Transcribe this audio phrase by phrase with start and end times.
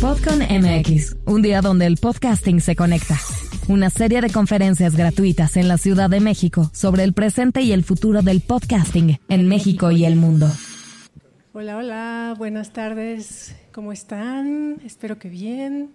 [0.00, 3.16] Podcon MX, un día donde el podcasting se conecta.
[3.66, 7.82] Una serie de conferencias gratuitas en la Ciudad de México sobre el presente y el
[7.82, 10.46] futuro del podcasting en México y el mundo.
[11.52, 13.56] Hola, hola, buenas tardes.
[13.72, 14.80] ¿Cómo están?
[14.84, 15.90] Espero que bien.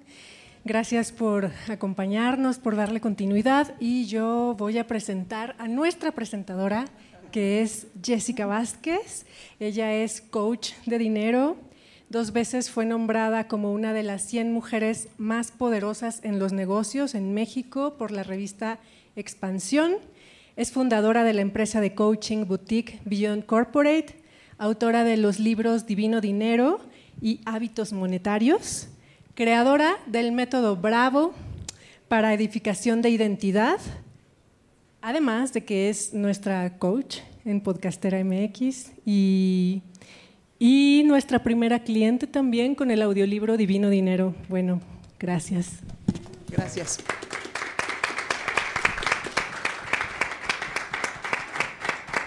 [0.65, 6.85] Gracias por acompañarnos, por darle continuidad y yo voy a presentar a nuestra presentadora,
[7.31, 9.25] que es Jessica Vázquez.
[9.61, 11.55] Ella es coach de dinero,
[12.13, 17.15] Dos veces fue nombrada como una de las 100 mujeres más poderosas en los negocios
[17.15, 18.77] en México por la revista
[19.15, 19.93] Expansión.
[20.55, 24.15] Es fundadora de la empresa de coaching boutique Beyond Corporate,
[24.59, 26.81] autora de los libros Divino Dinero
[27.19, 28.89] y Hábitos Monetarios,
[29.33, 31.33] creadora del método Bravo
[32.09, 33.79] para edificación de identidad,
[35.01, 39.81] además de que es nuestra coach en Podcastera MX y
[40.59, 44.35] y nuestra primera cliente también con el audiolibro Divino Dinero.
[44.49, 44.81] Bueno,
[45.19, 45.79] gracias.
[46.49, 46.99] Gracias.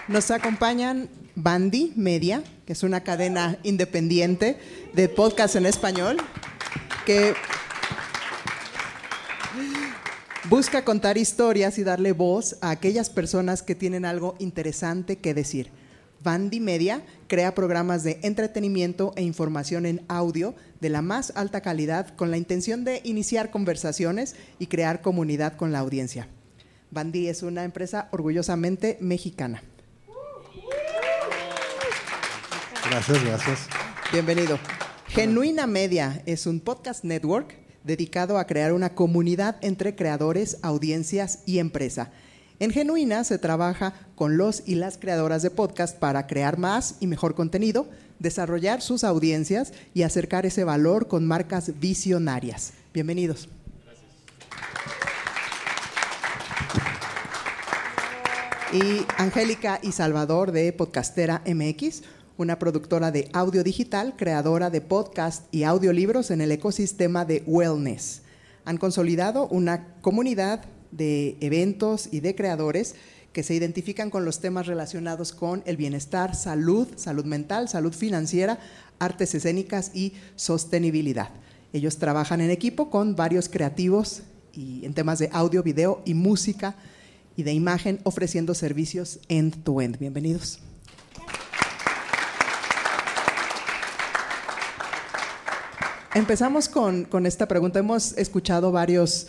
[0.07, 4.57] Nos acompañan Bandy Media, que es una cadena independiente
[4.93, 6.17] de podcast en español,
[7.05, 7.33] que
[10.49, 15.71] busca contar historias y darle voz a aquellas personas que tienen algo interesante que decir.
[16.27, 22.13] Bandy Media crea programas de entretenimiento e información en audio de la más alta calidad
[22.17, 26.27] con la intención de iniciar conversaciones y crear comunidad con la audiencia.
[26.91, 29.63] Bandy es una empresa orgullosamente mexicana.
[32.89, 33.67] Gracias, gracias.
[34.11, 34.59] Bienvenido.
[35.07, 37.55] Genuina Media es un podcast network
[37.85, 42.11] dedicado a crear una comunidad entre creadores, audiencias y empresa
[42.59, 47.07] en Genuina se trabaja con los y las creadoras de podcast para crear más y
[47.07, 47.87] mejor contenido,
[48.19, 52.73] desarrollar sus audiencias y acercar ese valor con marcas visionarias.
[52.93, 53.47] Bienvenidos.
[58.73, 62.01] Y Angélica y Salvador de Podcastera MX,
[62.37, 68.23] una productora de audio digital, creadora de podcast y audiolibros en el ecosistema de wellness.
[68.65, 72.95] Han consolidado una comunidad de eventos y de creadores
[73.33, 78.59] que se identifican con los temas relacionados con el bienestar, salud, salud mental, salud financiera,
[78.99, 81.29] artes escénicas y sostenibilidad.
[81.73, 86.75] Ellos trabajan en equipo con varios creativos y en temas de audio, video y música
[87.35, 89.99] y de imagen, ofreciendo servicios end-to-end.
[89.99, 90.59] Bienvenidos.
[96.15, 97.77] Empezamos con, con esta pregunta.
[97.77, 99.27] Hemos escuchado varios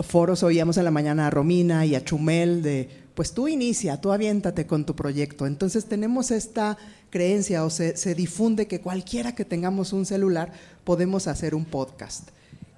[0.00, 4.12] foros oíamos en la mañana a Romina y a Chumel de, pues tú inicia, tú
[4.12, 5.46] aviéntate con tu proyecto.
[5.46, 6.76] Entonces tenemos esta
[7.10, 12.30] creencia o se, difunde que cualquiera que tengamos un celular podemos hacer un podcast.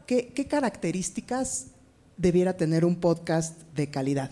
[0.06, 1.69] ¿Qué, características
[2.16, 4.31] debiera tener un podcast de calidad?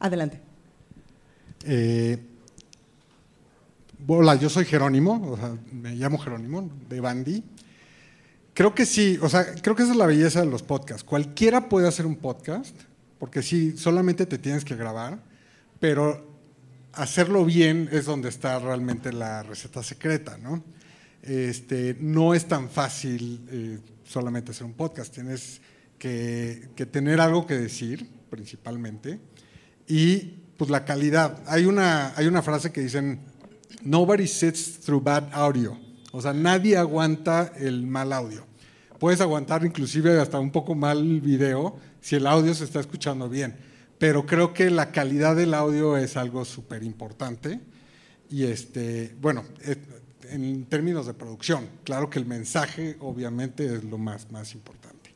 [0.00, 0.40] Adelante.
[1.66, 2.18] Eh,
[4.06, 5.38] hola, yo soy Jerónimo,
[5.70, 7.42] me llamo Jerónimo, de Bandi.
[8.54, 11.02] Creo que sí, o sea, creo que esa es la belleza de los podcasts.
[11.02, 12.74] Cualquiera puede hacer un podcast,
[13.18, 15.18] porque sí, solamente te tienes que grabar,
[15.80, 16.24] pero
[16.92, 20.62] hacerlo bien es donde está realmente la receta secreta, ¿no?
[21.20, 25.60] Este, no es tan fácil eh, solamente hacer un podcast, tienes
[25.98, 29.18] que, que, tener algo que decir, principalmente,
[29.88, 30.18] y
[30.56, 31.42] pues la calidad.
[31.46, 33.18] Hay una, hay una frase que dicen,
[33.82, 35.83] nobody sits through bad audio.
[36.16, 38.46] O sea, nadie aguanta el mal audio.
[39.00, 43.28] Puedes aguantar inclusive hasta un poco mal el video si el audio se está escuchando
[43.28, 43.56] bien.
[43.98, 47.58] Pero creo que la calidad del audio es algo súper importante.
[48.30, 49.42] Y este, bueno,
[50.30, 55.12] en términos de producción, claro que el mensaje obviamente es lo más, más importante.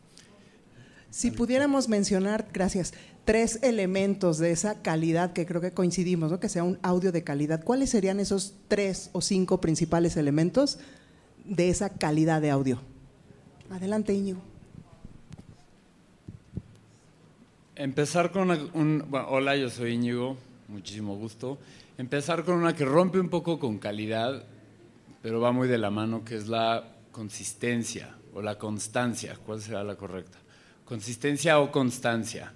[1.11, 2.93] Si pudiéramos mencionar, gracias,
[3.28, 6.41] tres elementos de esa calidad que creo que coincidimos, ¿no?
[6.41, 7.62] que sea un audio de calidad.
[7.62, 10.78] ¿Cuáles serían esos tres o cinco principales elementos
[11.44, 12.81] de esa calidad de audio?
[13.69, 14.41] Adelante, Íñigo.
[17.76, 19.05] Empezar con un...
[19.12, 20.38] hola, yo soy Íñigo,
[20.69, 21.58] muchísimo gusto.
[21.99, 24.43] Empezar con una que rompe un poco con calidad,
[25.20, 29.37] pero va muy de la mano, que es la consistencia o la constancia.
[29.44, 30.38] ¿Cuál será la correcta?
[30.87, 32.55] Consistencia o constancia.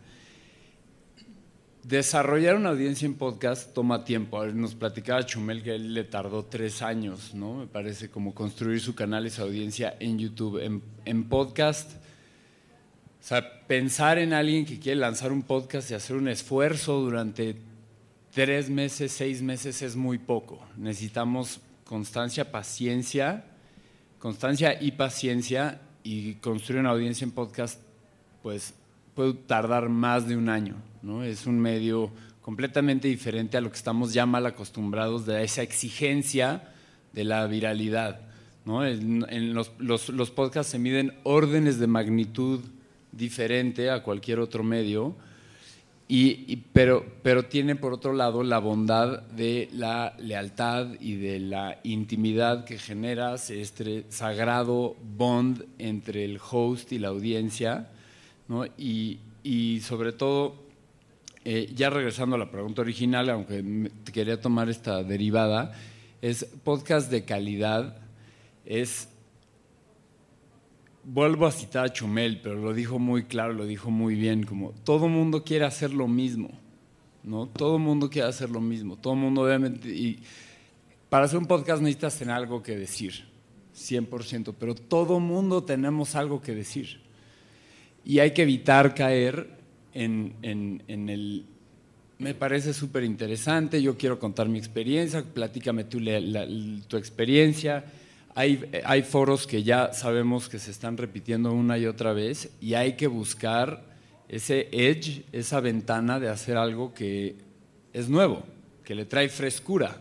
[1.85, 4.39] Desarrollar una audiencia en podcast toma tiempo.
[4.39, 7.55] A ver, nos platicaba Chumel que él le tardó tres años, ¿no?
[7.55, 10.63] Me parece como construir su canal y su audiencia en YouTube.
[11.05, 16.29] En, podcast, o sea, pensar en alguien que quiere lanzar un podcast y hacer un
[16.29, 17.57] esfuerzo durante
[18.33, 20.65] tres meses, seis meses es muy poco.
[20.77, 23.45] Necesitamos constancia, paciencia,
[24.21, 27.81] constancia y paciencia y construir una audiencia en podcast,
[28.41, 28.73] pues
[29.15, 31.23] puede tardar más de un año, ¿no?
[31.23, 32.11] Es un medio
[32.41, 36.73] completamente diferente a lo que estamos ya mal acostumbrados de esa exigencia
[37.13, 38.21] de la viralidad,
[38.65, 38.85] ¿no?
[38.85, 42.61] En, los, los podcasts se miden órdenes de magnitud
[43.13, 45.15] diferente a cualquier otro medio
[46.73, 52.65] pero, pero tiene por otro lado la bondad de la lealtad y de la intimidad
[52.65, 57.89] que genera este sagrado bond entre el host y la audiencia.
[58.77, 60.55] Y, sobre todo,
[61.45, 65.73] eh, ya regresando a la pregunta original, aunque quería tomar esta derivada,
[66.21, 67.97] es podcast de calidad,
[68.65, 69.09] es
[71.05, 74.71] vuelvo a citar a Chumel, pero lo dijo muy claro, lo dijo muy bien, como
[74.85, 76.51] todo mundo quiere hacer lo mismo,
[77.25, 77.47] ¿no?
[77.47, 80.23] Todo mundo quiere hacer lo mismo, todo mundo obviamente, y
[81.09, 83.25] para hacer un podcast necesitas tener algo que decir,
[83.77, 87.01] 100%, pero todo mundo tenemos algo que decir.
[88.05, 89.49] Y hay que evitar caer
[89.95, 91.45] en, en, el,
[92.19, 96.01] me parece súper interesante, yo quiero contar mi experiencia, platícame tú
[96.89, 97.85] tu experiencia,
[98.35, 102.95] hay, foros que ya sabemos que se están repitiendo una y otra vez y hay
[102.95, 103.85] que buscar
[104.29, 107.37] ese edge, esa ventana de hacer algo que
[107.93, 108.43] es nuevo,
[108.85, 109.99] que le trae frescura.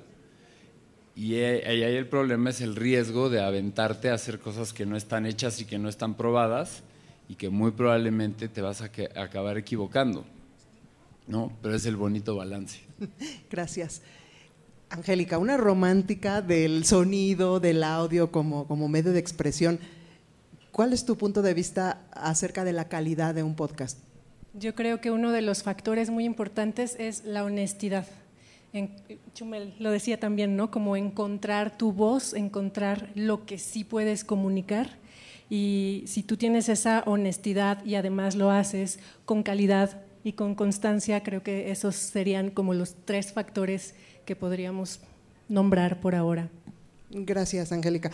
[1.14, 5.26] Y ahí el problema es el riesgo de aventarte a hacer cosas que no están
[5.26, 6.84] hechas y que no están probadas
[7.32, 10.26] y que muy probablemente te vas a acabar equivocando.
[11.28, 11.50] ¿no?
[11.62, 12.82] Pero es el bonito balance.
[13.50, 14.02] Gracias.
[14.90, 19.80] Angélica, una romántica del sonido, del audio como, como medio de expresión.
[20.74, 24.00] ¿Cuál es tu punto de vista acerca de la calidad de un podcast?
[24.54, 28.08] Yo creo que uno de los factores muy importantes es la honestidad.
[29.34, 30.70] Chumel lo decía también, ¿no?
[30.70, 35.01] Como encontrar tu voz, encontrar lo que sí puedes comunicar.
[35.52, 41.24] Y si tú tienes esa honestidad y además lo haces con calidad y con constancia,
[41.24, 43.94] creo que esos serían como los tres factores
[44.24, 45.02] que podríamos
[45.50, 46.50] nombrar por ahora.
[47.10, 48.12] Gracias, Angélica.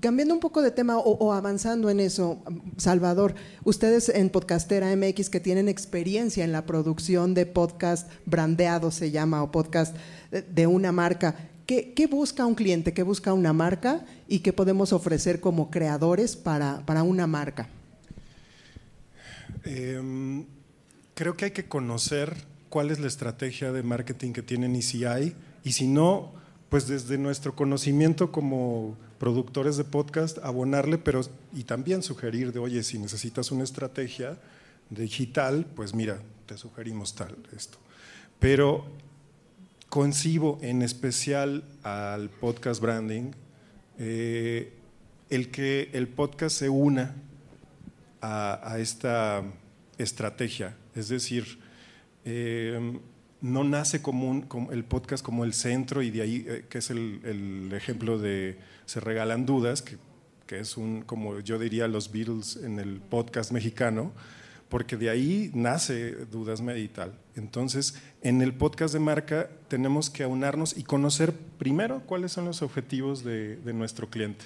[0.00, 2.42] Cambiando un poco de tema o, avanzando en eso,
[2.76, 3.34] Salvador,
[3.64, 9.42] ustedes en Podcastera MX que tienen experiencia en la producción de podcast brandeado, se llama,
[9.42, 9.96] o podcast
[10.30, 11.36] de una marca,
[11.94, 12.92] ¿qué, busca un cliente?
[12.92, 14.04] ¿Qué busca una marca?
[14.26, 17.68] ¿Y qué podemos ofrecer como creadores para, una marca?
[19.64, 20.44] Em,
[21.14, 22.34] creo que hay que conocer
[22.68, 24.74] cuál es la estrategia de marketing que tienen
[25.08, 26.32] hay, y si no,
[26.70, 31.20] pues desde nuestro conocimiento como productores de podcast, abonarle, pero
[31.52, 34.38] y también sugerir de, oye, si necesitas una estrategia
[34.88, 37.78] digital, pues mira, te sugerimos tal, esto.
[38.38, 38.86] Pero
[39.90, 43.32] concibo en especial al podcast branding,
[43.98, 44.72] eh,
[45.28, 47.14] el que el podcast se una
[48.22, 49.42] a esta
[49.98, 51.58] estrategia, es decir,
[52.24, 52.98] eh,
[53.40, 57.70] no nace como, el podcast como el centro y de ahí, eh, que es el,
[57.72, 59.98] ejemplo de Se Regalan Dudas, que,
[60.50, 64.12] es un, como yo diría, los Beatles en el podcast mexicano,
[64.68, 67.14] porque de ahí nace Dudas Medital.
[67.40, 72.62] Entonces, en el podcast de marca tenemos que aunarnos y conocer primero cuáles son los
[72.62, 74.44] objetivos de, nuestro cliente.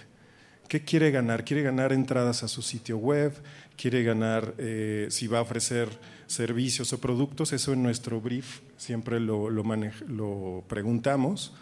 [0.69, 1.45] ¿Qué quiere ganar?
[1.45, 3.35] ¿Quiere ganar entradas a su sitio web?
[3.77, 5.89] ¿Quiere ganar eh, si va a ofrecer
[6.27, 7.53] servicios o productos?
[7.53, 11.53] Eso en nuestro brief siempre lo, preguntamos,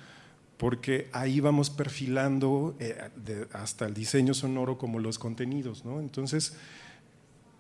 [0.59, 5.83] porque ahí vamos perfilando eh, hasta el diseño sonoro como los contenidos.
[5.99, 6.54] Entonces,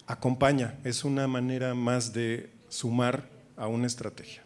[0.06, 4.42] acompaña, es una manera más de sumar a una estrategia.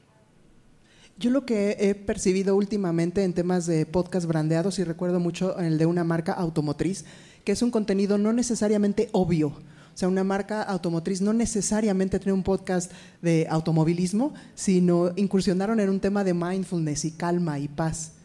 [1.19, 5.79] Yo lo que he percibido últimamente en temas de podcast brandeados, y recuerdo mucho el
[5.79, 7.05] de una marca automotriz,
[7.45, 9.49] que es un contenido no necesariamente obvio.
[9.49, 15.89] O sea, una marca automotriz no necesariamente tiene un podcast de automovilismo, sino incursionaron en
[15.89, 18.16] un tema de mindfulness y calma y paz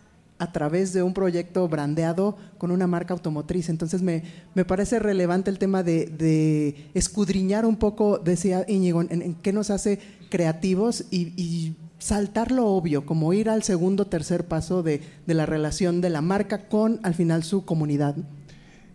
[0.41, 3.69] a través de un proyecto brandeado con una marca automotriz.
[3.69, 4.23] Entonces me,
[4.55, 9.99] me parece relevante el tema de, escudriñar un poco, decía Íñigo, en, qué nos hace
[10.29, 16.09] creativos y saltar lo obvio, como ir al segundo tercer paso de, la relación de
[16.09, 18.15] la marca con al final su comunidad.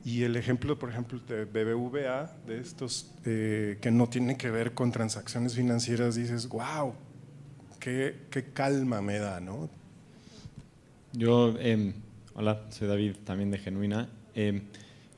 [0.05, 4.75] Y el ejemplo, por ejemplo, de BBVA, de estos eh, que no tienen que ver
[4.75, 6.95] con transacciones financieras, dices, wow,
[7.79, 8.17] qué,
[8.53, 9.69] calma me da, ¿no?
[11.17, 11.95] Yo, em,
[12.35, 14.07] hola, soy David, también de Genuina.
[14.35, 14.61] Em,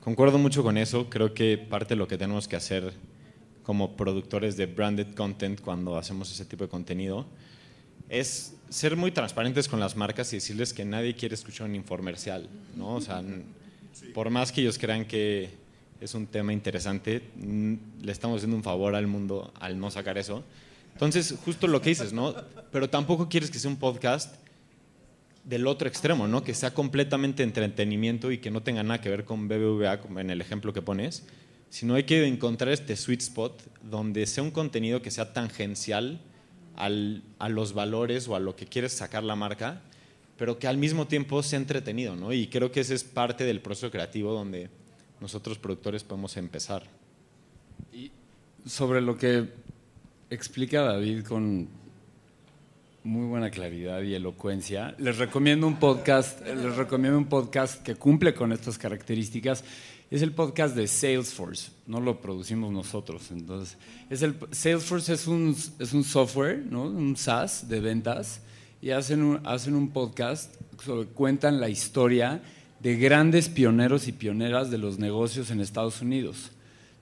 [0.01, 2.93] concuerdo mucho con eso, creo que parte de lo que tenemos que hacer
[3.65, 7.27] como productores de branded content cuando hacemos ese tipo de contenido
[8.09, 12.49] es ser muy transparentes con las marcas y decirles que nadie quiere escuchar un infomercial,
[12.77, 12.95] ¿no?
[12.95, 13.21] O sea,
[14.15, 15.51] Por más que ellos crean que
[16.01, 20.45] es un tema interesante, le estamos haciendo un favor al mundo al no sacar eso.
[20.93, 22.37] Entonces, justo lo que dices, ¿no?
[22.71, 24.48] Pero tampoco quieres que sea un podcast
[25.49, 26.45] del otro extremo, ¿no?
[26.45, 30.29] Que sea completamente entretenimiento y que no tenga nada que ver con BBVA, como en
[30.29, 31.25] el ejemplo que pones,
[31.71, 36.21] sino hay que encontrar este sweet spot donde sea un contenido que sea tangencial
[36.77, 39.81] al, a los valores o a lo que quieres sacar la marca,
[40.37, 42.35] pero que al mismo tiempo sea entretenido, ¿no?
[42.35, 44.69] Y creo que ese es parte del proceso creativo donde
[45.19, 46.85] nosotros productores podemos empezar.
[47.91, 48.13] Y
[48.67, 49.49] sobre lo que
[50.29, 51.69] explica David con
[53.09, 58.35] muy buena claridad y elocuencia, les recomiendo un podcast, les recomiendo un podcast que cumple
[58.35, 59.65] con estas características.
[60.11, 63.31] Es el podcast de Salesforce, no lo producimos nosotros.
[63.31, 63.79] Entonces,
[64.11, 66.83] es el, Salesforce es un, es un software, ¿no?
[66.83, 68.43] un SaaS de ventas,
[68.83, 72.43] y hacen un, hacen un podcast sobre, cuentan la historia
[72.79, 76.51] de grandes pioneros y pioneras de los negocios en Estados Unidos.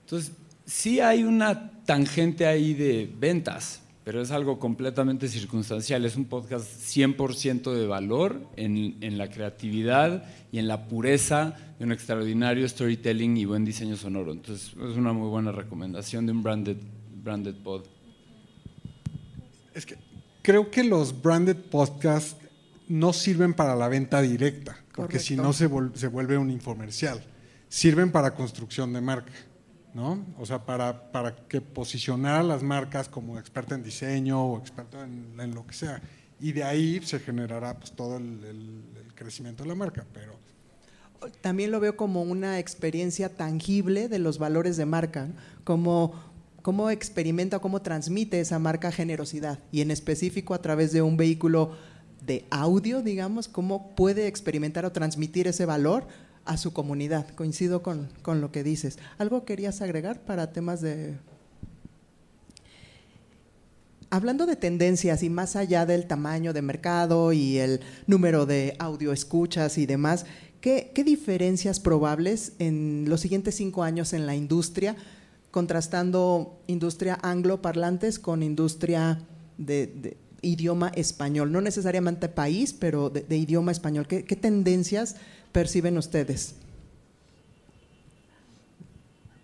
[0.05, 0.31] Entonces,
[0.65, 6.05] sí hay una tangente ahí de ventas, pero es algo completamente circunstancial.
[6.05, 11.83] Es un podcast 100% de valor en, en, la creatividad y en la pureza de
[11.83, 14.31] un extraordinario storytelling y buen diseño sonoro.
[14.31, 16.77] Entonces, es una muy buena recomendación de un branded,
[17.21, 17.83] branded pod.
[19.73, 19.97] Es que
[20.41, 22.37] creo que los branded podcasts
[22.87, 27.21] no sirven para la venta directa, porque si no se, se vuelve un infomercial.
[27.67, 29.33] Sirven para construcción de marca.
[29.97, 30.23] ¿No?
[30.37, 35.03] O sea, para, para que posicionar a las marcas como experto en diseño o experto
[35.03, 35.99] en, en, lo que sea.
[36.39, 38.83] Y de ahí se generará pues, todo el,
[39.15, 40.05] crecimiento de la marca.
[40.13, 40.33] Pero
[41.41, 45.29] También lo veo como una experiencia tangible de los valores de marca,
[45.63, 46.13] como
[46.61, 51.71] cómo experimenta, cómo transmite esa marca generosidad y en específico a través de un vehículo
[52.23, 56.07] de audio, digamos, cómo puede experimentar o transmitir ese valor
[56.47, 57.27] a su comunidad.
[57.35, 58.97] Coincido con, con, lo que dices.
[59.17, 61.15] ¿Algo querías agregar para temas de...
[64.09, 69.11] Hablando de tendencias y más allá del tamaño de mercado y el número de audio
[69.11, 70.25] escuchas y demás,
[70.61, 74.95] ¿qué, qué diferencias probables en los siguientes cinco años en la industria,
[75.51, 79.19] contrastando industria angloparlantes con industria
[79.57, 81.51] de, idioma español?
[81.51, 84.07] No necesariamente país, pero de, de idioma español.
[84.07, 85.17] ¿Qué, qué tendencias
[85.57, 86.53] perciben ustedes?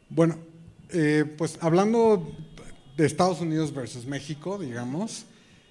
[0.10, 0.38] Bueno,
[0.92, 2.32] eh, pues hablando
[2.96, 5.26] de Estados Unidos versus México, digamos,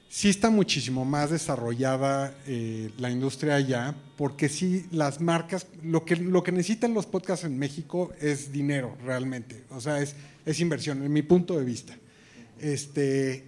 [0.08, 6.16] sí está muchísimo más desarrollada eh, la industria allá, porque sí las marcas, lo que,
[6.16, 11.04] lo que necesitan los podcasts en México es dinero realmente, o sea, es, es inversión,
[11.04, 11.96] en mi punto de vista.
[12.58, 13.44] Este,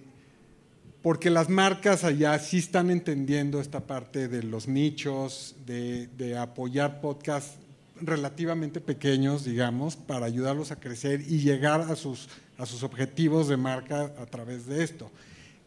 [1.05, 7.59] porque las marcas allá sí están entendiendo esta parte de los nichos, de, apoyar podcasts
[8.01, 13.55] relativamente pequeños, digamos, para ayudarlos a crecer y llegar a sus, a sus objetivos de
[13.55, 15.11] marca a través de esto.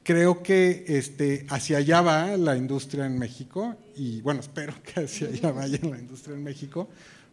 [0.03, 5.29] Creo que este, hacia allá va la industria en México y bueno, espero que hacia
[5.29, 6.89] allá vaya la industria en México,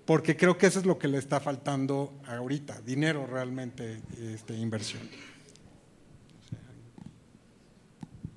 [0.06, 4.00] porque creo que eso es lo que le está faltando ahorita, dinero realmente,
[4.32, 5.02] este, inversión.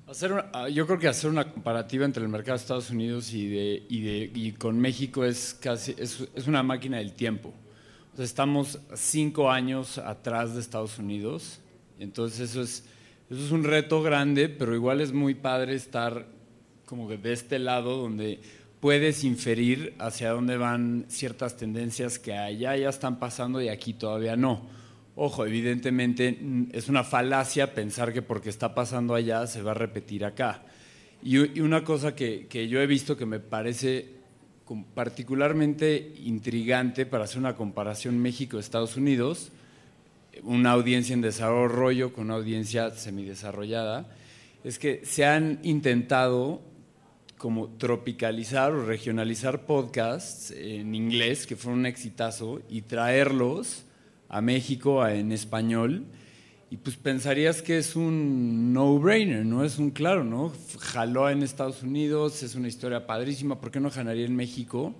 [0.09, 3.47] Hacer una, yo creo que hacer una comparativa entre el mercado de Estados Unidos y,
[3.47, 7.53] de, y, de, y con México es casi es, es, una máquina del tiempo.
[8.11, 11.59] O sea, estamos cinco años atrás de Estados Unidos,
[11.99, 12.85] entonces eso es,
[13.29, 16.25] eso es un reto grande, pero igual es muy padre estar
[16.87, 18.39] como que de este lado donde
[18.79, 24.35] puedes inferir hacia dónde van ciertas tendencias que allá ya están pasando y aquí todavía
[24.35, 24.78] no.
[25.21, 26.39] Ojo, evidentemente
[26.71, 30.63] es una falacia pensar que porque está pasando allá se va a repetir acá.
[31.21, 34.13] Y, una cosa que, que yo he visto que me parece
[34.93, 39.51] particularmente intrigante para hacer una comparación México-Estados Unidos,
[40.43, 44.07] una audiencia en desarrollo con una audiencia semidesarrollada,
[44.63, 46.61] es que se han intentado
[47.37, 53.83] como tropicalizar o regionalizar podcasts en inglés que fueron un exitazo y traerlos
[54.29, 56.05] a México en español
[56.71, 59.63] y pues pensarías que es un no-brainer, ¿no?
[59.63, 60.53] Es un claro, ¿no?
[60.79, 64.93] Jaló en Estados Unidos, es una historia padrísima, ¿por qué no ganaría en México?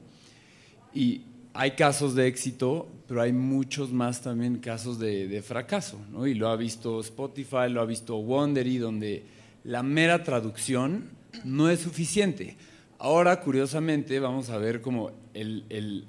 [0.95, 1.21] Y
[1.53, 6.25] hay casos de éxito, pero hay muchos más también casos de, fracaso, ¿no?
[6.25, 9.24] Y lo ha visto Spotify, lo ha visto Wondery, donde
[9.63, 11.09] la mera traducción
[11.43, 12.57] no es suficiente.
[12.98, 16.07] Ahora, curiosamente, vamos a ver como el, el,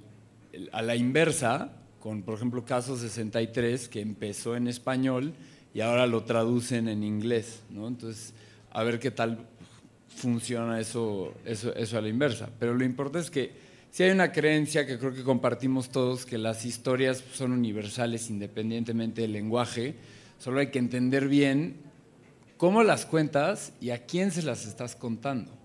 [0.73, 5.35] a la inversa, con, por ejemplo, Caso 63, que empezó en español
[5.75, 7.87] y ahora lo traducen en inglés, ¿no?
[7.87, 8.33] Entonces,
[8.73, 9.47] a ver qué tal
[10.17, 12.49] funciona eso, eso, eso a la inversa.
[12.59, 13.53] Pero lo importante es que
[13.91, 19.23] sí hay una creencia que creo que compartimos todos, que las historias son universales independientemente
[19.23, 19.95] del lenguaje,
[20.39, 21.77] solo hay que entender bien
[22.57, 25.60] cómo las cuentas y a quién se las estás contando.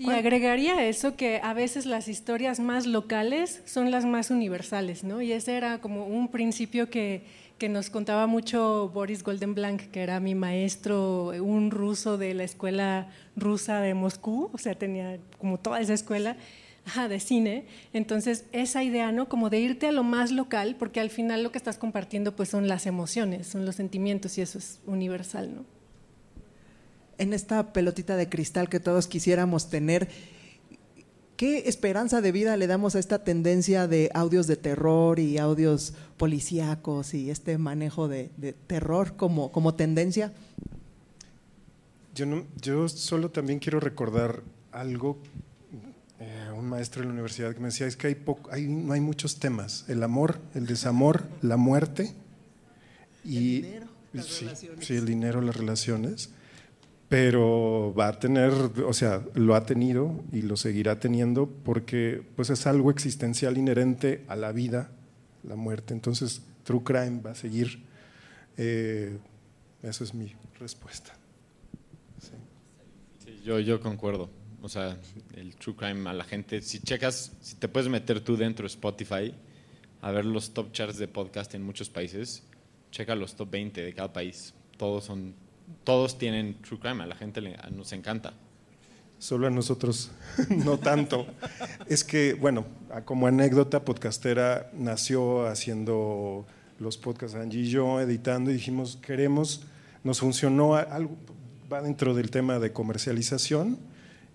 [0.00, 5.20] Y agregaría eso que a veces las historias más locales son las más universales, ¿no?
[5.20, 7.22] Y ese era como un principio que,
[7.58, 13.08] que nos contaba mucho Boris Goldenblank, que era mi maestro, un ruso de la escuela
[13.36, 16.36] rusa de Moscú, o sea, tenía como toda esa escuela
[17.08, 17.66] de cine.
[17.92, 19.28] Entonces, esa idea, ¿no?
[19.28, 22.48] Como de irte a lo más local, porque al final lo que estás compartiendo pues
[22.48, 25.79] son las emociones, son los sentimientos y eso es universal, ¿no?
[27.20, 30.08] En esta pelotita de cristal que todos quisiéramos tener,
[31.36, 35.92] ¿qué esperanza de vida le damos a esta tendencia de audios de terror y audios
[36.16, 38.30] policíacos y este manejo de,
[38.66, 40.32] terror como, como tendencia?
[42.14, 45.18] Yo, no, yo solo también quiero recordar algo
[46.60, 48.16] un maestro de la universidad que me decía, es que hay,
[48.50, 52.14] hay no hay muchos temas, el amor, el desamor, la muerte
[53.24, 54.86] y el dinero, las sí, relaciones.
[54.86, 56.30] sí, el dinero, las relaciones,
[57.10, 58.52] pero va a tener,
[58.86, 64.24] o sea, lo ha tenido y lo seguirá teniendo porque pues es algo existencial inherente
[64.28, 64.90] a la vida,
[65.42, 65.92] la muerte.
[65.92, 67.82] Entonces, True Crime va a seguir.
[68.56, 69.18] Eh,
[69.82, 71.12] esa es mi respuesta.
[73.44, 74.30] Yo, yo concuerdo
[74.62, 74.96] o sea,
[75.34, 76.60] el true crime a la gente.
[76.62, 79.34] Si checas, si te puedes meter tú dentro de Spotify
[80.02, 82.42] a ver los top charts de podcast en muchos países,
[82.90, 84.54] checa los top 20 de cada país.
[84.76, 85.34] Todos son,
[85.84, 87.02] todos tienen true crime.
[87.02, 88.32] A la gente le, nos encanta.
[89.18, 90.10] Solo a nosotros
[90.48, 91.26] no tanto.
[91.86, 92.64] es que, bueno,
[93.04, 96.46] como anécdota, Podcastera nació haciendo
[96.78, 99.62] los podcasts Angie y yo, editando, y dijimos, queremos,
[100.02, 101.14] nos funcionó algo,
[101.70, 103.78] va dentro del tema de comercialización,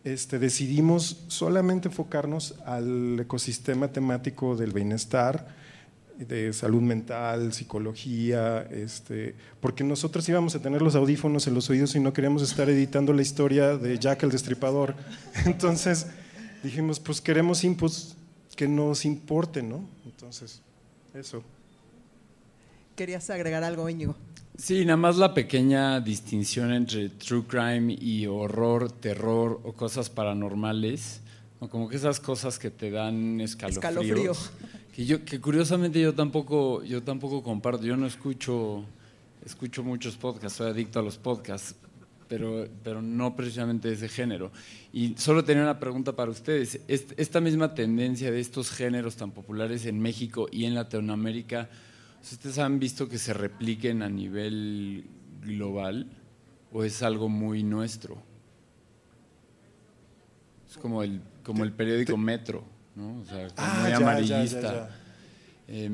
[0.03, 5.47] este, decidimos solamente enfocarnos al ecosistema temático del bienestar,
[6.17, 11.95] de salud mental, psicología, este, porque nosotros íbamos a tener los audífonos en los oídos
[11.95, 14.95] y no queríamos estar editando la historia de Jack el Destripador.
[15.45, 16.07] Entonces
[16.63, 18.15] dijimos, pues queremos inputs
[18.55, 19.87] que nos importen, ¿no?
[20.05, 20.61] Entonces,
[21.13, 21.43] eso.
[22.95, 24.15] ¿Querías agregar algo, Íñigo?
[24.57, 31.19] Sí, nada más la pequeña distinción entre true crime y horror, terror o cosas paranormales,
[31.69, 34.51] como que esas cosas que te dan escalofríos.
[34.95, 38.85] Que, yo, que curiosamente yo tampoco, yo tampoco comparto, yo no escucho,
[39.45, 41.75] escucho muchos podcasts, soy adicto a los podcasts,
[42.29, 44.51] pero, pero no precisamente de ese género.
[44.93, 46.79] Y solo tenía una pregunta para ustedes.
[46.87, 51.69] Esta misma tendencia de estos géneros tan populares en México y en Latinoamérica,
[52.31, 55.05] ¿Ustedes han visto que se repliquen a nivel
[55.43, 56.09] global
[56.71, 58.17] o es algo muy nuestro?
[60.67, 62.63] Es como el, como el periódico Metro,
[62.95, 63.21] ¿no?
[63.21, 64.61] O sea, ah, muy ya, amarillista.
[64.61, 64.89] Ya, ya,
[65.67, 65.89] eh,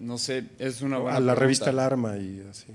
[0.00, 1.40] no sé, es una buena A la pregunta.
[1.40, 2.66] revista Alarma y así.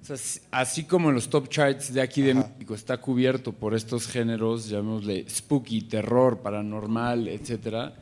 [0.00, 0.16] O sea,
[0.50, 2.48] así como en los top charts de aquí de Ajá.
[2.54, 7.92] México está cubierto por estos géneros, llamémosle spooky, terror, paranormal, etcétera,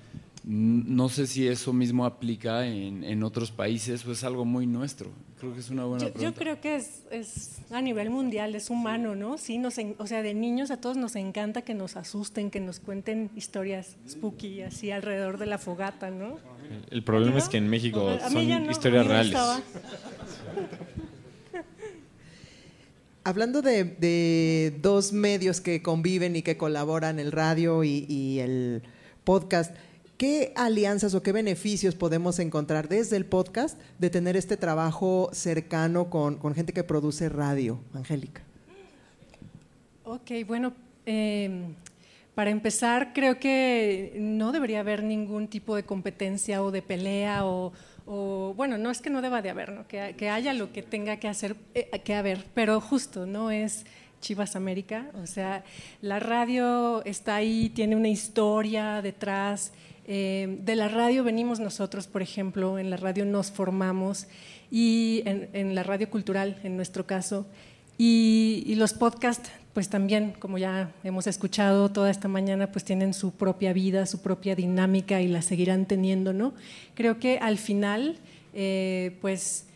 [0.51, 5.11] no sé si eso mismo aplica en, en, otros países o es algo muy nuestro.
[5.39, 6.31] Creo que es una buena yo, pregunta.
[6.31, 9.37] Yo creo que es, es, a nivel mundial, es humano, ¿no?
[9.37, 12.81] Sí, nos, o sea, de niños a todos nos encanta que nos asusten, que nos
[12.81, 16.39] cuenten historias spooky, así alrededor de la fogata, ¿no?
[16.91, 17.39] El problema ¿No?
[17.39, 19.37] es que en México son no, historias reales.
[23.23, 28.83] Hablando de, de, dos medios que conviven y que colaboran, el radio y, y el
[29.25, 29.77] podcast,
[30.19, 36.11] ¿Qué alianzas o qué beneficios podemos encontrar desde el podcast de tener este trabajo cercano
[36.11, 38.43] con, con gente que produce radio, Angélica?
[40.03, 40.73] Ok, bueno,
[41.07, 41.69] eh,
[42.35, 47.73] para empezar, creo que no debería haber ningún tipo de competencia o de pelea o,
[48.05, 49.87] o bueno, no es que no deba de haber, ¿no?
[49.87, 53.87] que, que haya lo que tenga que hacer, eh, que haber, pero justo no es
[54.21, 55.63] Chivas América, o sea,
[56.03, 59.73] la radio está ahí, tiene una historia detrás.
[60.11, 64.27] Eh, de la radio venimos nosotros, por ejemplo, en la radio nos formamos
[64.71, 67.47] y en, la radio cultural, en nuestro caso,
[67.99, 73.13] y, y, los podcasts, pues también, como ya hemos escuchado toda esta mañana, pues tienen
[73.13, 76.55] su propia vida, su propia dinámica y la seguirán teniendo, ¿no?
[76.95, 78.17] Creo que al final,
[78.55, 79.67] eh, pues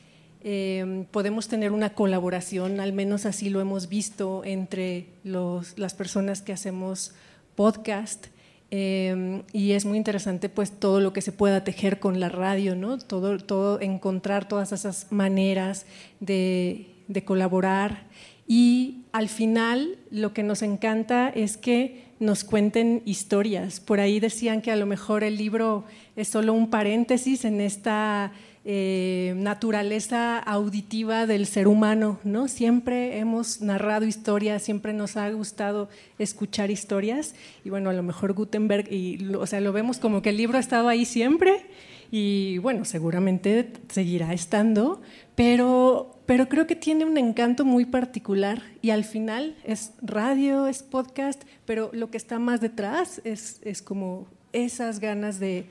[0.44, 6.40] eh, podemos tener una colaboración, al menos así lo hemos visto entre los, las personas
[6.40, 7.12] que hacemos
[7.54, 8.28] podcast.
[8.74, 12.74] Eh, y es muy interesante pues todo lo que se pueda tejer con la radio,
[12.74, 12.96] ¿no?
[12.96, 15.84] Todo, todo encontrar todas esas maneras
[16.20, 18.06] de, de, colaborar
[18.48, 23.78] y al final lo que nos encanta es que nos cuenten historias.
[23.78, 25.84] Por ahí decían que a lo mejor el libro
[26.16, 28.32] es solo un paréntesis en esta
[28.64, 32.46] eh, naturaleza auditiva del ser humano, ¿no?
[32.46, 35.88] Siempre hemos narrado historias, siempre nos ha gustado
[36.20, 40.28] escuchar historias y bueno, a lo mejor Gutenberg, y, o sea, lo vemos como que
[40.28, 41.66] el libro ha estado ahí siempre
[42.12, 45.02] y bueno, seguramente seguirá estando,
[45.34, 50.84] pero, pero creo que tiene un encanto muy particular y al final es radio, es
[50.84, 55.66] podcast, pero lo que está más detrás es, es como esas ganas de,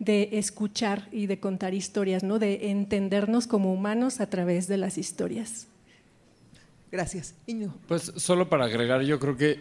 [0.00, 2.38] de escuchar y de contar historias, ¿no?
[2.38, 5.68] de entendernos como humanos a través de las historias.
[6.90, 7.34] Gracias.
[7.46, 7.72] Iño.
[7.86, 9.60] Pues solo para agregar, yo creo que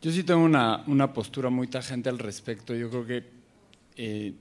[0.00, 2.74] yo sí tengo una, una postura muy tajante al respecto.
[2.74, 3.24] Yo creo que
[3.96, 4.32] eh,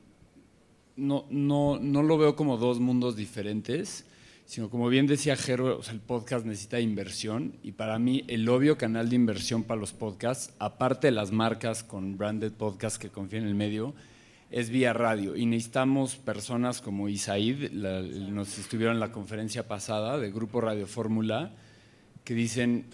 [0.95, 4.05] no, no, no lo veo como dos mundos diferentes,
[4.45, 9.09] sino como bien decía Jero, el podcast necesita inversión y para mí el obvio canal
[9.09, 13.49] de inversión para los podcasts, aparte de las marcas con branded podcast que confían en
[13.49, 13.93] el medio,
[14.49, 20.31] es vía radio y necesitamos personas como Isaid, nos estuvieron en la conferencia pasada de
[20.31, 21.51] Grupo Radio Fórmula,
[22.23, 22.85] que dicen,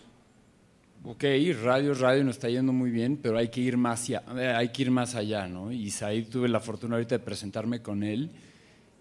[1.03, 1.23] ok,
[1.61, 4.23] radio radio, nos está yendo muy bien, pero hay que ir más allá,
[4.57, 5.71] hay que ir más allá, ¿no?
[5.71, 8.31] Y Said tuve la fortuna ahorita de presentarme con él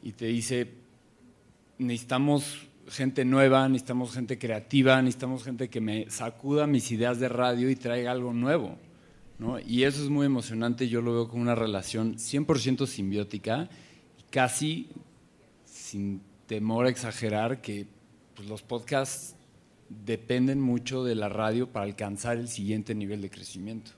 [0.02, 0.68] y te dice,
[1.78, 7.70] necesitamos gente nueva, necesitamos gente creativa, necesitamos gente que me sacuda mis ideas de radio
[7.70, 8.76] y traiga algo nuevo,
[9.66, 13.68] Y eso es muy emocionante, yo lo veo como una relación 100% simbiótica
[14.31, 14.88] casi
[15.64, 17.87] sin temor a exagerar que
[18.35, 19.37] pues, los podcasts
[19.88, 23.92] dependen mucho de la radio para alcanzar el siguiente nivel de crecimiento.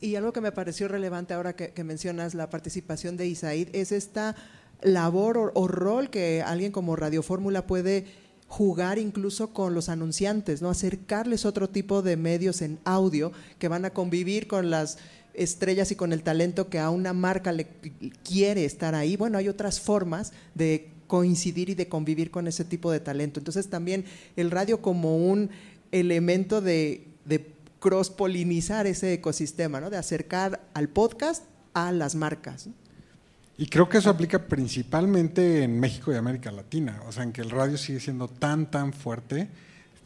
[0.00, 4.34] Y algo que me pareció relevante ahora que, mencionas la participación de Isaid es esta
[4.82, 8.06] labor o, rol que alguien como Radio Fórmula puede
[8.54, 10.70] jugar incluso con los anunciantes, ¿no?
[10.70, 14.98] Acercarles otro tipo de medios en audio que van a convivir con las
[15.34, 17.66] estrellas y con el talento que a una marca le
[18.22, 19.16] quiere estar ahí.
[19.16, 23.40] Bueno, hay otras formas de coincidir y de convivir con ese tipo de talento.
[23.40, 24.04] Entonces también
[24.36, 25.50] el radio como un
[25.90, 27.08] elemento de,
[27.80, 29.90] cross-polinizar ese ecosistema, ¿no?
[29.90, 32.68] de acercar al podcast a las marcas.
[33.56, 37.40] Y creo que eso aplica principalmente en México y América Latina, o sea, en que
[37.40, 39.48] el radio sigue siendo tan, tan fuerte.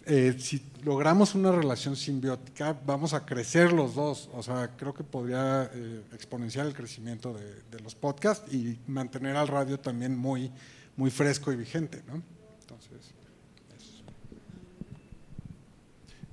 [0.04, 4.28] Eh, si logramos una relación simbiótica, vamos a crecer los dos.
[4.34, 9.48] O sea, creo que podría eh, exponenciar el crecimiento de, los podcasts y mantener al
[9.48, 10.50] radio también muy,
[10.96, 12.22] muy fresco y vigente, ¿no?
[12.60, 13.14] Entonces,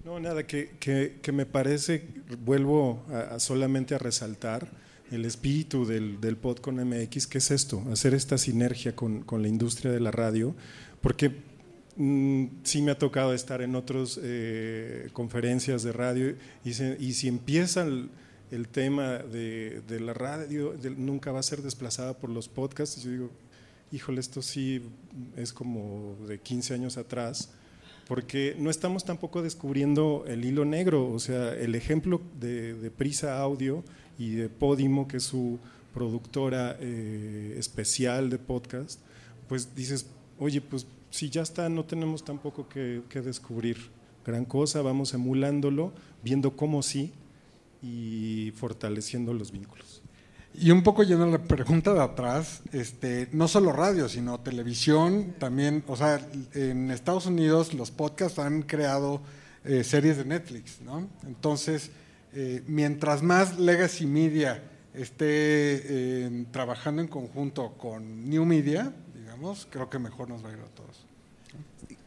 [0.03, 2.07] No, nada, que, que, me parece,
[2.45, 4.69] vuelvo a, solamente a resaltar
[5.11, 9.47] el espíritu del, del pod MX, que es esto, hacer esta sinergia con, con la
[9.47, 10.55] industria de la radio,
[11.01, 11.31] porque
[11.95, 17.83] mm, sí me ha tocado estar en otras eh, conferencias de radio y, si empieza
[17.83, 18.09] el,
[18.51, 23.11] el tema de, de, la radio, nunca va a ser desplazada por los podcasts, yo
[23.11, 23.31] digo,
[23.91, 24.81] híjole, esto sí
[25.35, 27.51] es como de 15 años atrás,
[28.07, 33.83] porque no estamos tampoco descubriendo el hilo negro, o sea, el ejemplo de, Prisa Audio
[34.17, 35.59] y de Podimo, que es su
[35.93, 38.99] productora eh, especial de podcast,
[39.47, 40.07] pues dices,
[40.39, 43.77] oye, pues si ya está, no tenemos tampoco que, descubrir
[44.25, 47.13] gran cosa, vamos emulándolo, viendo cómo sí
[47.81, 50.01] y fortaleciendo los vínculos.
[50.53, 55.83] Y un poco lleno la pregunta de atrás, este, no solo radio, sino televisión, también,
[55.87, 56.19] o sea,
[56.53, 59.21] en Estados Unidos los podcasts han creado
[59.63, 61.07] eh, series de Netflix, ¿no?
[61.25, 61.91] Entonces,
[62.35, 64.61] eh, mientras más Legacy Media
[64.93, 70.53] esté eh, trabajando en conjunto con New Media, digamos, creo que mejor nos va a
[70.53, 71.05] ir a todos.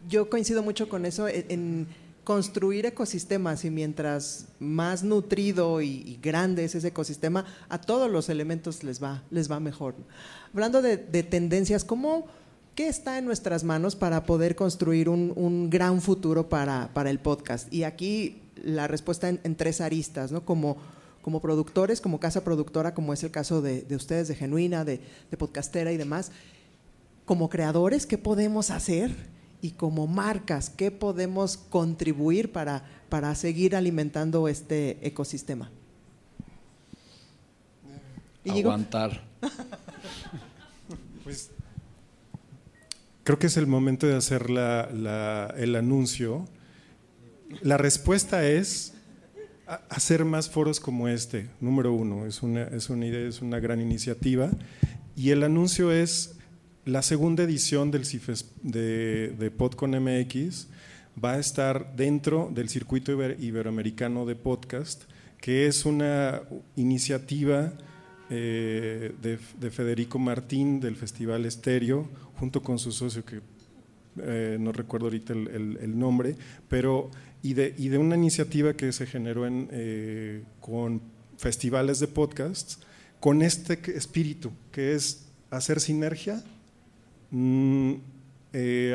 [0.09, 1.27] Yo coincido mucho con eso.
[1.29, 1.88] en
[2.29, 8.85] construir ecosistemas y mientras más nutrido y, grande es ese ecosistema, a todos los elementos
[8.85, 9.95] les va, les va mejor.
[10.53, 12.27] Hablando de, tendencias, ¿cómo,
[12.75, 17.73] ¿qué está en nuestras manos para poder construir un, gran futuro para, el podcast?
[17.73, 20.44] Y aquí la respuesta en, tres aristas, ¿no?
[20.44, 20.77] Como,
[21.23, 25.37] como productores, como casa productora, como es el caso de, ustedes, de Genuina, de, de
[25.37, 26.33] Podcastera y demás.
[27.25, 29.11] Como creadores, ¿qué podemos hacer?
[29.61, 35.71] y como marcas, ¿qué podemos contribuir para, para seguir alimentando este ecosistema?
[38.49, 39.25] Aguantar.
[41.25, 41.51] pues
[43.25, 46.47] creo que es el momento de hacer la, el anuncio.
[47.62, 48.94] La respuesta es
[49.88, 53.80] hacer más foros como este, número uno, es una, es una idea, es una gran
[53.80, 54.50] iniciativa.
[55.16, 56.37] Y el anuncio es
[56.84, 60.68] la segunda edición del CIFES de, de PodCon MX
[61.22, 65.04] va a estar dentro del circuito iberoamericano de podcast
[65.40, 66.42] que es una
[66.76, 67.72] iniciativa
[68.30, 73.40] eh, de, Federico Martín del Festival Estéreo, junto con su socio, que
[74.22, 76.37] eh, no recuerdo ahorita el, nombre,
[76.68, 77.11] pero
[77.42, 81.00] y de, y de, una iniciativa que se generó en, eh, con
[81.37, 82.78] festivales de podcasts,
[83.20, 86.42] con este espíritu, que es hacer sinergia,
[87.31, 87.94] mm,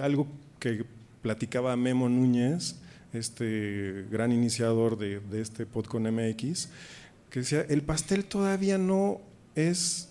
[0.02, 0.28] algo
[0.60, 0.86] que
[1.22, 2.76] platicaba Memo Núñez,
[3.14, 6.70] este gran iniciador de, de este Podcon MX,
[7.30, 9.22] que decía, el pastel todavía no
[9.56, 10.10] es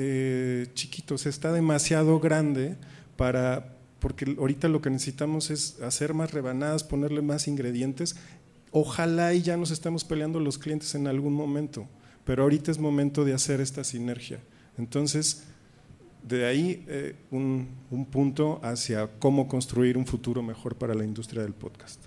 [0.00, 2.76] eh, chiquito, se está demasiado grande
[3.16, 8.16] para, porque ahorita lo que necesitamos es hacer más rebanadas, ponerle más ingredientes.
[8.70, 11.88] Ojalá y ya nos estemos peleando los clientes en algún momento,
[12.24, 14.40] pero ahorita es momento de hacer esta sinergia.
[14.76, 15.44] Entonces,
[16.22, 21.42] de ahí eh, un, un punto hacia cómo construir un futuro mejor para la industria
[21.42, 22.00] del podcast.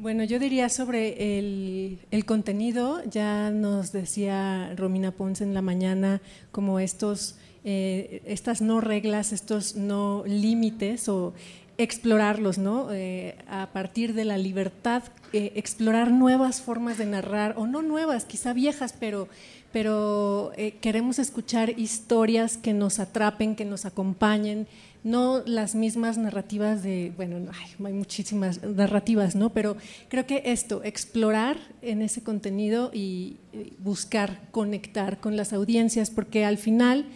[0.00, 6.80] Bueno, yo diría sobre el, contenido, ya nos decía Romina Ponce en la mañana, como
[6.80, 11.34] estos, eh, estas no reglas, estos no límites o
[11.76, 12.88] explorarlos, ¿no?
[12.92, 18.24] Eh, a partir de la libertad, eh, explorar nuevas formas de narrar, o no nuevas,
[18.24, 19.28] quizá viejas, pero,
[19.72, 24.66] pero queremos escuchar historias que nos atrapen, que nos acompañen,
[25.04, 27.50] no las mismas narrativas de, bueno,
[27.82, 29.50] hay muchísimas narrativas, ¿no?
[29.50, 29.76] Pero
[30.08, 33.36] creo que esto, explorar en ese contenido y
[33.78, 37.06] buscar conectar con las audiencias, porque al final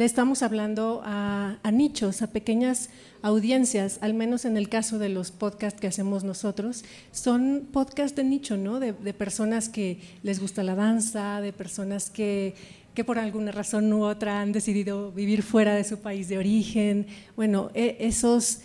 [0.00, 2.88] le estamos hablando a, nichos, a pequeñas
[3.20, 8.24] audiencias, al menos en el caso de los podcasts que hacemos nosotros, son podcasts de
[8.24, 8.80] nicho, ¿no?
[8.80, 12.54] de personas que les gusta la danza, de personas que
[12.94, 17.06] que por alguna razón u otra han decidido vivir fuera de su país de origen.
[17.36, 18.62] Bueno, e, esos,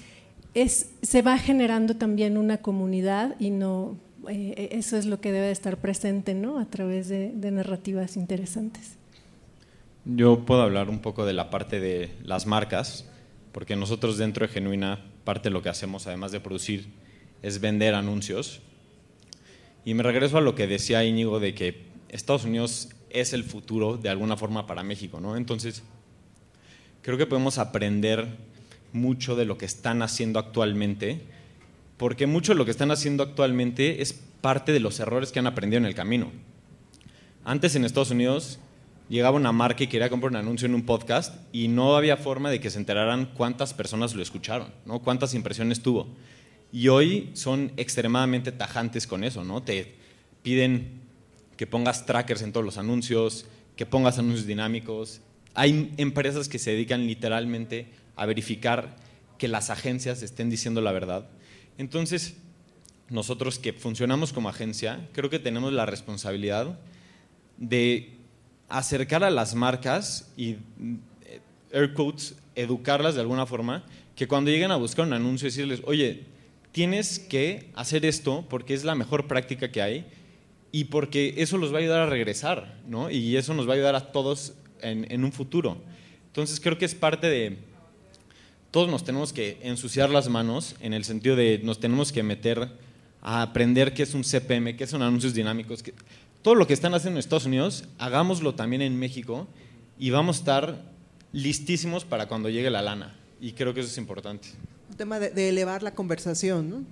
[0.54, 3.98] es, se va generando también una comunidad y no,
[4.30, 6.60] eh, eso es lo que debe estar presente ¿no?
[6.60, 8.98] a través de narrativas interesantes.
[10.08, 13.10] Yo puedo hablar un poco de la parte de las marcas,
[13.52, 16.89] porque nosotros dentro de Genuina, parte de lo que hacemos, además de producir,
[17.41, 18.62] es vender anuncios.
[19.84, 23.98] Y me regreso a lo que decía Íñigo de que Estados Unidos es el futuro
[23.98, 25.38] de alguna forma para México, ¿no?
[25.38, 25.82] Entonces,
[27.02, 28.28] creo que podemos aprender
[28.94, 31.22] mucho de lo que están haciendo actualmente,
[31.98, 35.48] porque mucho de lo que están haciendo actualmente es parte de los errores que han
[35.48, 36.32] aprendido en el camino.
[37.44, 38.60] Antes en Estados Unidos
[39.10, 42.50] llegaba una marca y quería comprar un anuncio en un podcast y no había forma
[42.50, 45.00] de que se enteraran cuántas personas lo escucharon, ¿no?
[45.00, 46.08] cuántas impresiones tuvo.
[46.72, 49.63] Y hoy son extremadamente tajantes con eso, ¿no?
[49.63, 49.96] Te
[50.41, 51.02] piden
[51.56, 55.22] que pongas trackers en todos los anuncios, que pongas anuncios dinámicos.
[55.54, 58.98] Hay empresas que se dedican literalmente a verificar
[59.38, 61.30] que las agencias estén diciendo la verdad.
[61.78, 62.36] Entonces,
[63.10, 66.80] nosotros que funcionamos como agencia, creo que tenemos la responsabilidad
[67.58, 68.14] de
[68.69, 70.58] acercar a las marcas y,
[71.25, 71.39] eh,
[72.56, 73.84] educarlas de alguna forma,
[74.15, 76.23] que cuando lleguen a buscar un anuncio, decirles, oye,
[76.71, 80.06] tienes que hacer esto porque es la mejor práctica que hay
[80.71, 83.10] y porque eso los va a ayudar a regresar, ¿no?
[83.10, 85.78] Y eso nos va a ayudar a todos en, un futuro.
[86.28, 87.58] Entonces creo que es parte de,
[88.71, 92.69] todos nos tenemos que ensuciar las manos en el sentido de nos tenemos que meter
[93.21, 95.93] a aprender qué es un CPM, qué son anuncios dinámicos, que,
[96.45, 99.47] todo lo que están haciendo en Estados Unidos, hagámoslo también en México
[99.97, 100.91] y vamos a estar
[101.31, 103.15] listísimos para cuando llegue la lana.
[103.41, 104.49] Y creo que eso es importante.
[104.91, 106.84] Un tema de, de elevar la conversación, ¿no?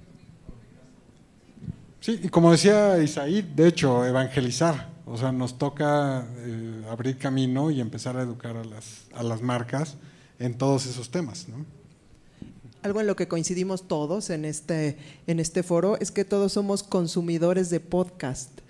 [2.00, 4.90] Sí, y como decía Isaí, de hecho, evangelizar.
[5.06, 9.44] O sea, nos toca eh, abrir camino y empezar a educar a las, a las
[9.44, 9.98] marcas
[10.40, 11.48] en todos esos temas.
[11.48, 11.64] ¿no?
[12.82, 16.82] Algo en lo que coincidimos todos en este, en este foro es que todos somos
[16.82, 18.63] consumidores de podcast.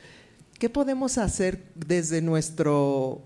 [0.64, 3.22] ¿Qué podemos hacer desde nuestro,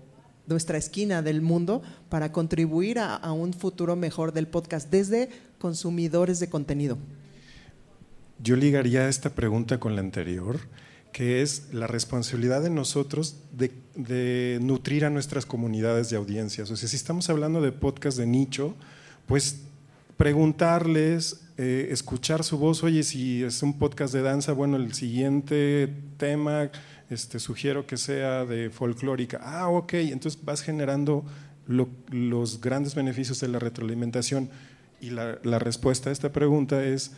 [0.48, 5.28] nuestra esquina del mundo para contribuir a, un futuro mejor del podcast desde
[5.60, 6.98] consumidores de contenido?
[8.42, 10.58] Yo ligaría esta pregunta con la anterior,
[11.12, 16.72] que es la responsabilidad de nosotros de, nutrir a nuestras comunidades de audiencias.
[16.72, 18.74] O sea, si estamos hablando de podcast de nicho,
[19.26, 19.60] pues
[20.16, 25.94] preguntarles, eh, escuchar su voz, oye, si es un podcast de danza, bueno, el siguiente
[26.16, 26.72] tema,
[27.10, 29.40] este, sugiero que sea de folclórica.
[29.42, 31.24] Ah, ok, entonces vas generando
[31.66, 34.50] los grandes beneficios de la retroalimentación.
[35.00, 37.12] Y la, respuesta a esta pregunta es,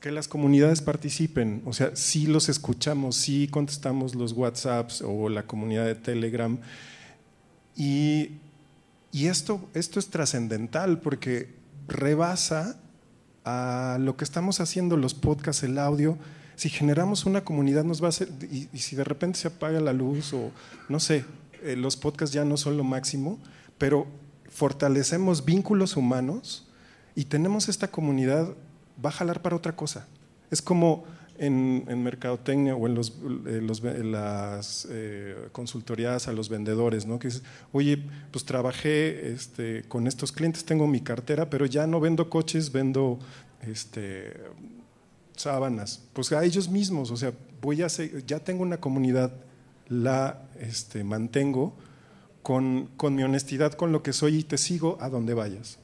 [0.00, 5.46] que las comunidades participen, o sea, si los escuchamos, si contestamos los WhatsApps o la
[5.46, 6.58] comunidad de Telegram.
[7.74, 8.32] Y,
[9.10, 11.54] y esto, esto es trascendental porque
[11.88, 12.78] rebasa
[13.44, 16.18] a lo que estamos haciendo los podcasts, el audio,
[16.56, 19.92] si generamos una comunidad nos va a hacer, y, si de repente se apaga la
[19.92, 20.50] luz o
[20.88, 21.24] no sé,
[21.62, 23.38] eh, los podcasts ya no son lo máximo,
[23.78, 24.06] pero
[24.48, 26.66] fortalecemos vínculos humanos
[27.14, 28.54] y tenemos esta comunidad,
[29.04, 30.06] va a jalar para otra cosa.
[30.50, 31.04] Es como
[31.38, 33.10] en, en mercadotecnia o en, los,
[33.46, 33.60] eh,
[33.98, 37.18] en las eh, consultorías a los vendedores, ¿no?
[37.18, 37.42] Que dices,
[37.72, 42.72] oye, pues trabajé este, con estos clientes, tengo mi cartera, pero ya no vendo coches,
[42.72, 43.18] vendo
[43.66, 44.32] este,
[45.36, 46.02] sábanas.
[46.12, 49.32] Pues a ellos mismos, o sea, voy a se- ya tengo una comunidad,
[49.88, 51.74] la este, mantengo
[52.42, 55.78] con, con mi honestidad, con lo que soy y te sigo a donde vayas.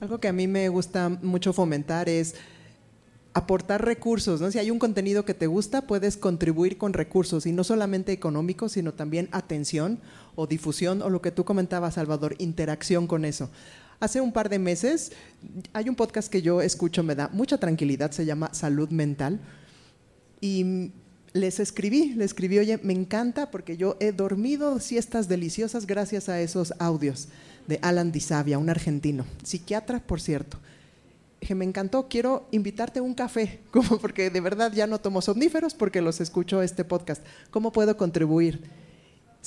[0.00, 2.34] Algo que a mí me gusta mucho fomentar es
[3.34, 4.50] aportar recursos, ¿no?
[4.50, 8.72] Si hay un contenido que te gusta, puedes contribuir con recursos y no solamente económicos,
[8.72, 10.00] sino también atención
[10.34, 13.50] o difusión o lo que tú comentabas, Salvador, interacción con eso.
[14.00, 15.12] Hace un par de meses
[15.72, 19.40] hay un podcast que yo escucho, me da mucha tranquilidad, se llama Salud Mental
[20.40, 20.92] y
[21.32, 26.40] les escribí, le escribí, oye, me encanta porque yo he dormido siestas deliciosas gracias a
[26.40, 27.28] esos audios
[27.66, 30.58] de Alan Disavia, un argentino, psiquiatra, por cierto.
[31.40, 35.22] Dije, me encantó, quiero invitarte a un café, como porque de verdad ya no tomo
[35.22, 37.22] somníferos porque los escucho este podcast.
[37.50, 38.62] ¿Cómo puedo contribuir?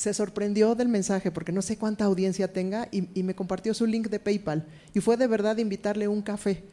[0.02, 4.08] Se sorprendió del mensaje porque no sé cuánta audiencia tenga y, me compartió su link
[4.08, 4.66] de PayPal.
[4.96, 6.64] Y fue de verdad invitarle un café.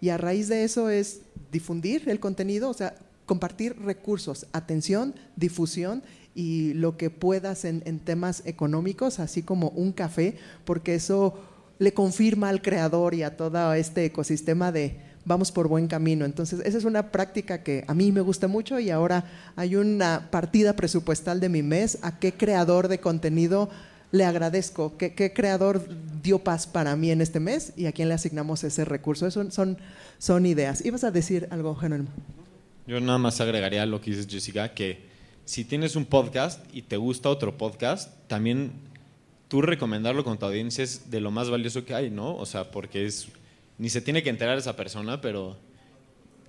[0.00, 2.94] Y a raíz de eso es difundir el contenido, o sea,
[3.24, 9.90] compartir recursos, atención, difusión y lo que puedas en, en temas económicos, así como un
[9.90, 11.42] café, porque eso
[11.80, 16.24] le confirma al creador y a todo este ecosistema de vamos por buen camino.
[16.24, 19.24] Entonces, esa es una práctica que a mí me gusta mucho y ahora
[19.56, 23.68] hay una partida presupuestal de mi mes a qué creador de contenido
[24.12, 25.86] le agradezco, qué, qué creador
[26.22, 29.26] dio paz para mí en este mes y a quién le asignamos ese recurso.
[29.26, 29.76] Eso son,
[30.18, 30.82] son ideas.
[30.84, 32.08] ¿Ibas a decir algo, Jerónimo?
[32.86, 35.06] Yo nada más agregaría lo que dices, Jessica, que
[35.44, 38.70] si tienes un podcast y te gusta otro podcast, también
[39.48, 42.36] tú recomendarlo con tu audiencia es de lo más valioso que hay, ¿no?
[42.36, 43.26] O sea, porque es
[43.78, 45.56] ni se tiene que enterar esa persona, pero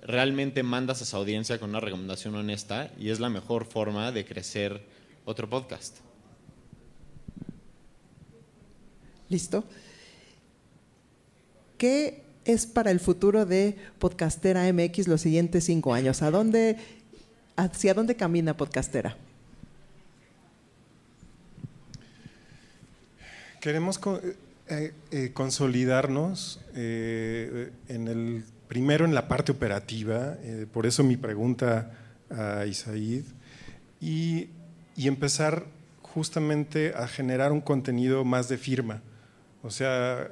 [0.02, 4.24] realmente mandas a esa audiencia con una recomendación honesta y es la mejor forma de
[4.24, 4.82] crecer
[5.24, 5.98] otro podcast.
[9.28, 9.64] ¿Listo?
[11.76, 16.22] ¿Qué es para el futuro de Podcastera MX los siguientes cinco años?
[16.22, 16.78] ¿A dónde,
[17.56, 19.16] ¿Hacia dónde camina Podcastera?
[23.60, 24.20] Queremos co-
[24.70, 30.36] eh, eh, consolidarnos eh, en el, primero en la parte operativa,
[30.72, 31.92] por eso mi pregunta
[32.30, 33.24] a Isaid,
[34.00, 34.50] y,
[34.96, 35.64] empezar
[36.02, 39.00] justamente a generar un contenido más de firma.
[39.62, 40.28] O sea,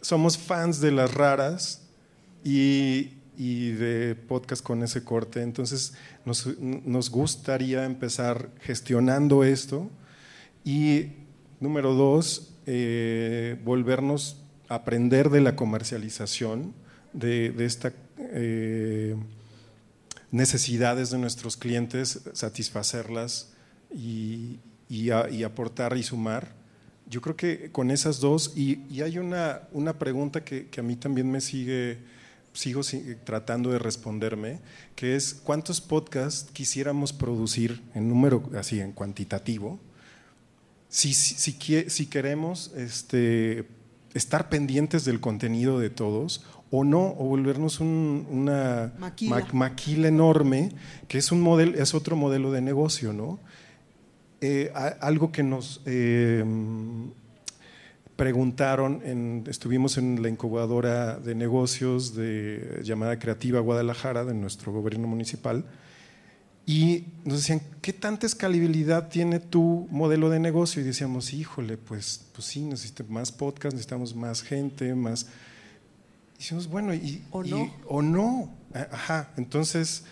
[0.00, 1.82] somos fans de las raras
[2.42, 9.88] y, y de podcast con ese corte, entonces nos, nos gustaría empezar gestionando esto
[10.64, 11.12] y
[11.60, 14.36] número dos, eh, volvernos
[14.68, 16.74] a aprender de la comercialización,
[17.14, 19.16] de, de estas eh,
[20.30, 23.48] necesidades de nuestros clientes, satisfacerlas
[23.94, 26.52] y, y, a- y aportar y sumar.
[27.08, 30.82] Yo creo que con esas dos, y, y hay una, una pregunta que, que a
[30.82, 31.96] mí también me sigue,
[32.52, 34.60] sigo si- tratando de responderme,
[34.94, 39.80] que es cuántos podcasts quisiéramos producir en número así, en cuantitativo,
[40.88, 41.52] si, si,
[41.88, 43.66] si queremos este,
[44.14, 49.36] estar pendientes del contenido de todos o no, o volvernos un- una Maquila.
[49.40, 50.72] ma- maquila enorme,
[51.08, 53.38] que es, un modelo, es otro modelo de negocio, ¿no?
[54.40, 56.44] Eh, a- algo que nos eh,
[58.16, 65.06] preguntaron, en- estuvimos en la incubadora de negocios de llamada Creativa Guadalajara, de nuestro gobierno
[65.06, 65.64] municipal,
[66.70, 70.82] y nos decían, ¿qué tanta escalabilidad tiene tu modelo de negocio?
[70.82, 75.26] Y decíamos, híjole, pues, pues sí, necesitamos más podcast, necesitamos más gente, más...
[76.36, 77.74] Y decimos, bueno, y, ¿O y- no?
[77.86, 78.54] o no.
[78.92, 80.04] Ajá, entonces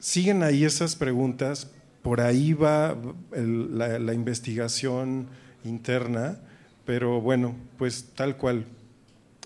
[0.00, 1.68] siguen ahí esas preguntas,
[2.02, 2.96] por ahí va
[3.32, 5.28] el- la, la investigación
[5.64, 6.36] interna,
[6.84, 8.66] pero bueno, pues tal cual.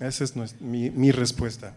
[0.00, 1.76] Esa es mi respuesta.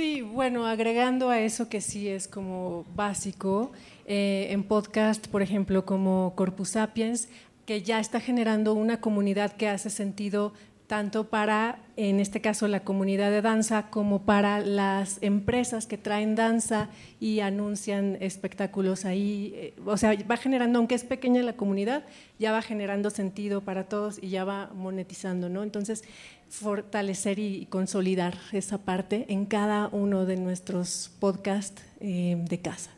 [0.00, 3.70] Sí, bueno, agregando a eso que sí es como básico,
[4.06, 7.28] eh, en podcast, por ejemplo, como Corpus Sapiens,
[7.66, 10.54] que ya está generando una comunidad que hace sentido
[10.90, 16.34] tanto para, en este caso, la comunidad de danza, como para las empresas que traen
[16.34, 16.88] danza
[17.20, 19.52] y anuncian espectáculos ahí.
[19.54, 22.02] Eh, o sea, va generando, aunque es pequeña la comunidad,
[22.40, 25.62] ya va generando sentido para todos y ya va monetizando, ¿no?
[25.62, 26.02] Entonces,
[26.48, 32.90] fortalecer y consolidar esa parte en cada uno de nuestros podcasts eh, de casa.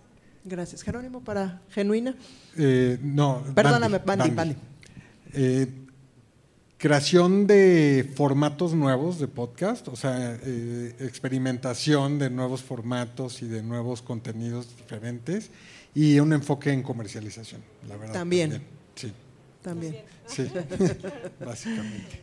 [0.47, 0.83] Gracias.
[0.83, 2.15] Jerónimo, para Genuina.
[2.57, 4.57] Eh, no, Perdóname, Bandy, Bandy.
[5.35, 5.82] Eh,
[6.83, 13.63] creación de formatos nuevos de podcast, o sea, eh, experimentación de nuevos formatos y de
[13.63, 15.53] nuevos contenidos diferentes
[15.95, 18.15] y un enfoque en comercialización, la verdad.
[18.15, 18.65] También.
[18.97, 19.13] Sí.
[19.63, 19.99] También.
[20.27, 20.51] Sí,
[21.47, 22.21] básicamente.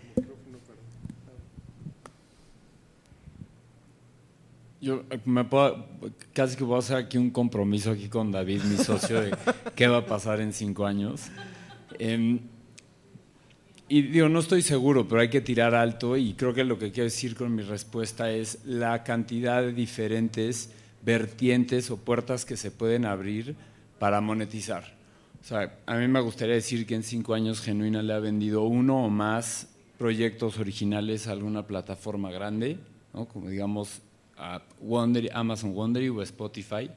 [4.81, 5.85] Yo eh, me puedo,
[6.33, 9.37] casi que voy a hacer aquí un compromiso aquí con David, mi socio, de
[9.73, 11.27] qué va a pasar en cinco años.
[11.97, 12.41] Em,
[13.89, 16.91] y digo, no estoy seguro, pero hay que tirar alto y creo que lo que
[16.91, 20.71] quiero decir con mi respuesta es la cantidad de diferentes
[21.01, 23.55] vertientes o puertas que se pueden abrir
[23.97, 24.93] para monetizar.
[25.41, 28.63] O sea, a mí me gustaría decir que en cinco años Genuina le ha vendido
[28.63, 29.67] uno o más
[29.97, 32.77] proyectos originales a alguna plataforma grande,
[33.13, 33.25] ¿no?
[33.25, 34.01] como digamos
[34.37, 34.61] a
[35.33, 36.89] Amazon Wondery o Spotify,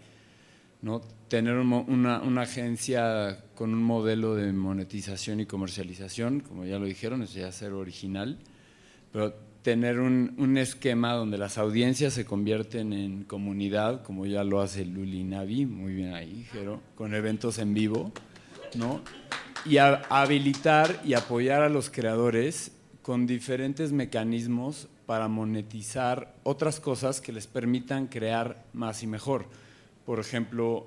[0.82, 1.00] ¿no?
[1.28, 7.22] tener una, una, agencia con un modelo de monetización y comercialización, como ya lo dijeron,
[7.22, 8.38] es ya ser original,
[9.12, 14.60] pero tener un, un, esquema donde las audiencias se convierten en comunidad, como ya lo
[14.60, 18.12] hace Luli Navi, muy bien ahí, Jero, con eventos en vivo,
[18.74, 19.00] ¿no?
[19.64, 22.72] y habilitar y apoyar a los creadores
[23.02, 29.46] con diferentes mecanismos para monetizar otras cosas que les permitan crear más y mejor.
[30.04, 30.86] Por ejemplo,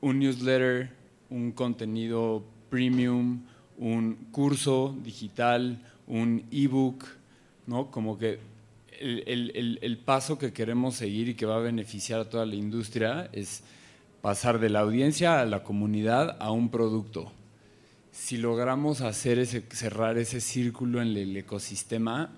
[0.00, 0.90] un newsletter,
[1.30, 3.42] un contenido premium,
[3.78, 7.04] un curso digital, un ebook,
[7.66, 7.90] ¿no?
[7.90, 8.38] Como que
[9.00, 12.54] el, el, el, paso que queremos seguir y que va a beneficiar a toda la
[12.54, 13.62] industria es
[14.22, 17.32] pasar de la audiencia a la comunidad a un producto.
[18.12, 22.30] Si logramos hacer ese, cerrar ese círculo en el ecosistema,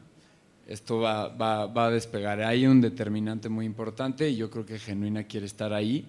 [0.67, 2.43] esto va, va, va, a despegar.
[2.43, 6.05] Hay un determinante muy importante y yo creo que Genuina quiere estar ahí.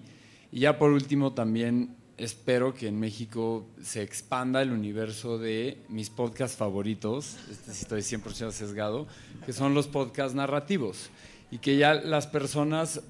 [0.50, 6.10] Y ya por último también espero que en México se expanda el universo de mis
[6.10, 9.06] podcasts favoritos, este estoy 100% sesgado,
[9.46, 11.10] que son los podcasts narrativos
[11.50, 13.02] y que ya las personas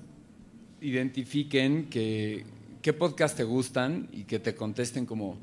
[0.82, 2.44] identifiquen que,
[2.82, 5.38] qué podcast te gustan y que te contesten como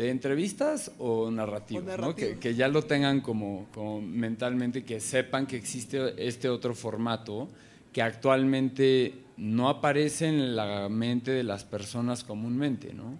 [0.00, 2.14] de entrevistas o narrativos, ¿no?
[2.14, 7.48] que, que, ya lo tengan como, como, mentalmente, que sepan que existe este otro formato
[7.92, 13.18] que actualmente no aparece en la mente de las personas comúnmente, ¿no?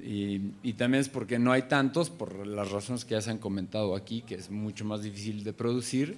[0.00, 3.38] Y, y, también es porque no hay tantos, por las razones que ya se han
[3.38, 6.16] comentado aquí, que es mucho más difícil de producir,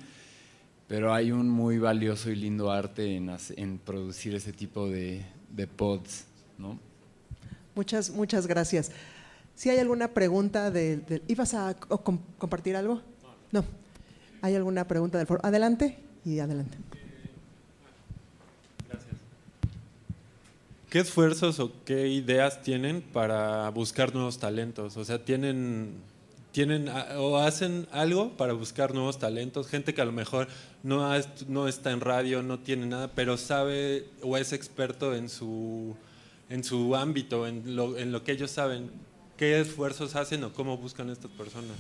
[0.89, 5.24] pero hay un muy valioso y lindo arte en, en producir ese tipo de,
[5.55, 6.26] de pods,
[6.59, 6.78] ¿no?
[7.74, 8.91] Muchas, muchas gracias.
[9.59, 11.04] Si hay alguna pregunta del...
[11.04, 13.02] De, ¿Ibas a com compartir algo?
[13.50, 13.64] No.
[14.40, 15.40] ¿Hay alguna pregunta del foro?
[15.42, 16.78] Adelante y adelante.
[18.88, 19.16] Gracias.
[20.88, 24.96] ¿Qué esfuerzos o qué ideas tienen para buscar nuevos talentos?
[24.96, 25.94] O sea, ¿tienen,
[26.52, 29.66] tienen o hacen algo para buscar nuevos talentos?
[29.66, 30.46] Gente que a lo mejor
[30.84, 31.04] no,
[31.48, 35.96] no está en radio, no tiene nada, pero sabe o es experto en su,
[36.48, 39.07] en su ámbito, en lo, en lo que ellos saben.
[39.39, 41.76] ¿Qué esfuerzos hacen o cómo buscan estas personas?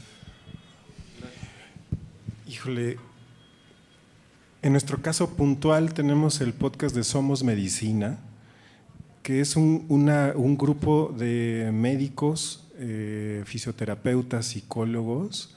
[2.46, 2.98] Híjole,
[4.62, 8.20] en nuestro caso puntual tenemos el podcast de Somos Medicina,
[9.24, 15.56] que es un, un grupo de médicos, eh, fisioterapeutas, psicólogos,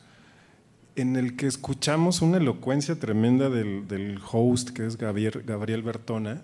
[0.96, 6.42] en el que escuchamos una elocuencia tremenda del, del host, que es Gabriel, Gabriel Bertona,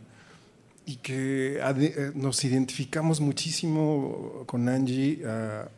[0.87, 5.21] y que eh, nos identificamos muchísimo con Angie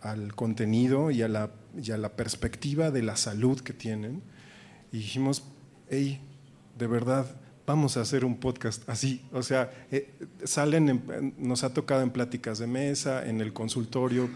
[0.01, 4.21] al contenido y a, la, y a, la, perspectiva de la salud que tienen.
[4.91, 5.43] Y dijimos,
[5.89, 6.21] hey,
[6.77, 7.25] de verdad,
[7.65, 9.25] vamos a hacer un podcast así.
[9.33, 14.29] O sea, eh, salen, nos ha tocado en pláticas de mesa, en el consultorio,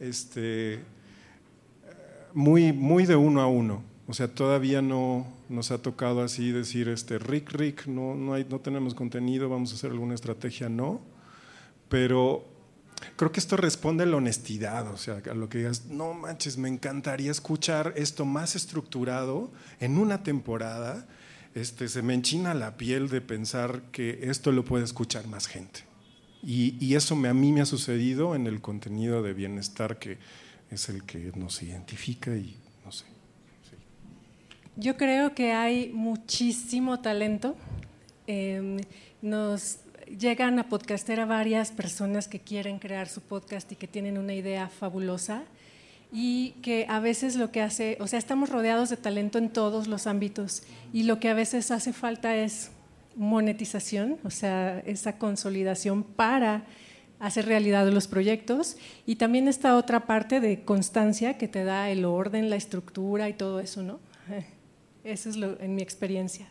[0.00, 0.80] este,
[2.34, 3.93] muy, muy de uno a uno.
[4.06, 8.46] O sea, todavía no nos ha tocado así decir, este, Rick, Rick, no, no, hay,
[8.48, 11.00] no tenemos contenido, vamos a hacer alguna estrategia, no.
[11.88, 12.44] Pero
[13.16, 16.58] creo que esto responde a la honestidad, o sea, a lo que digas, no manches,
[16.58, 19.50] me encantaría escuchar esto más estructurado
[19.80, 21.08] en una temporada.
[21.54, 25.80] Este, se me enchina la piel de pensar que esto lo puede escuchar más gente.
[26.42, 30.18] Y, y eso me, a mí me ha sucedido en el contenido de bienestar que
[30.70, 32.58] es el que nos identifica y.
[34.76, 37.54] Yo creo que hay muchísimo talento.
[38.26, 38.78] Em,
[39.22, 39.78] nos
[40.18, 44.68] llegan a podcastera varias personas que quieren crear su podcast y que tienen una idea
[44.68, 45.44] fabulosa
[46.12, 49.86] y que a veces lo que hace, o sea, estamos rodeados de talento en todos
[49.86, 52.72] los ámbitos y lo que a veces hace falta es
[53.14, 56.64] monetización, o sea, esa consolidación para
[57.20, 62.04] hacer realidad los proyectos y también esta otra parte de constancia que te da el
[62.04, 64.00] orden, la estructura y todo eso, ¿no?
[65.04, 66.50] Eso es lo, en mi experiencia.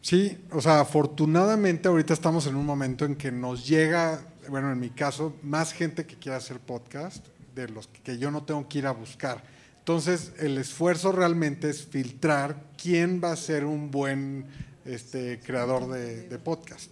[0.00, 4.80] Sí, o sea, afortunadamente ahorita estamos en un momento en que nos llega, bueno, en
[4.80, 8.78] mi caso, más gente que quiera hacer podcast de los que yo no tengo que
[8.78, 9.42] ir a buscar.
[9.78, 14.46] Entonces, el esfuerzo realmente es filtrar quién va a ser un buen
[14.84, 16.90] este, creador de, podcast.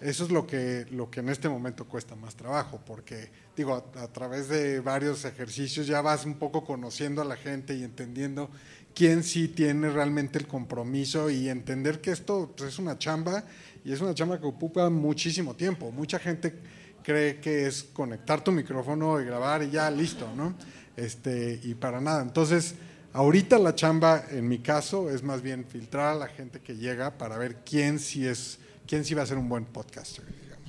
[0.00, 4.08] Eso es lo que, lo que en este momento cuesta más trabajo, porque digo, a,
[4.08, 8.50] través de varios ejercicios ya vas un poco conociendo a la gente y entendiendo
[8.94, 13.44] quién sí tiene realmente el compromiso y entender que esto pues, es una chamba
[13.84, 15.90] y es una chamba que ocupa muchísimo tiempo.
[15.90, 16.54] Mucha gente
[17.02, 20.54] cree que es conectar tu micrófono y grabar y ya listo, ¿no?
[20.96, 22.22] Este, y para nada.
[22.22, 22.76] Entonces,
[23.12, 27.18] ahorita la chamba, en mi caso, es más bien filtrar a la gente que llega
[27.18, 30.24] para ver quién sí es, quién sí va a ser un buen podcaster.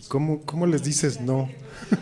[0.08, 1.50] ¿Cómo, ¿Cómo, les dices no?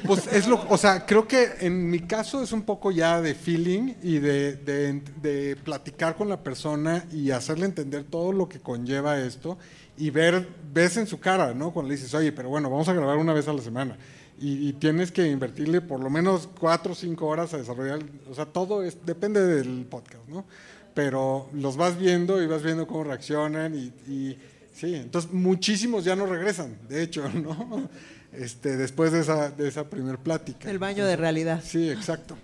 [0.05, 3.33] Pues es lo, o sea, creo que en mi caso es un poco ya de
[3.33, 9.19] feeling y de, de, platicar con la persona y hacerle entender todo lo que conlleva
[9.19, 9.57] esto
[9.97, 11.71] y ver, ves en su cara, ¿no?
[11.71, 13.97] Cuando le dices, oye, pero bueno, vamos a grabar una vez a la semana
[14.39, 17.99] y, y tienes que invertirle por lo menos cuatro o cinco horas a desarrollar,
[18.29, 20.45] o sea, todo es, depende del podcast, ¿no?
[20.93, 24.37] Pero los vas viendo y vas viendo cómo reaccionan y, y
[24.73, 27.89] Sí, entonces muchísimos ya no regresan, de hecho, ¿no?
[28.33, 30.69] Este, después de esa, de esa primer plática.
[30.69, 31.63] El baño de realidad.
[31.63, 32.35] Sí, exacto.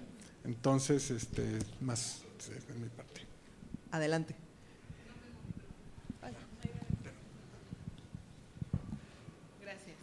[0.46, 1.44] Entonces, este,
[1.82, 3.22] más de mi parte.
[3.92, 4.36] Adelante.
[9.62, 9.98] Gracias.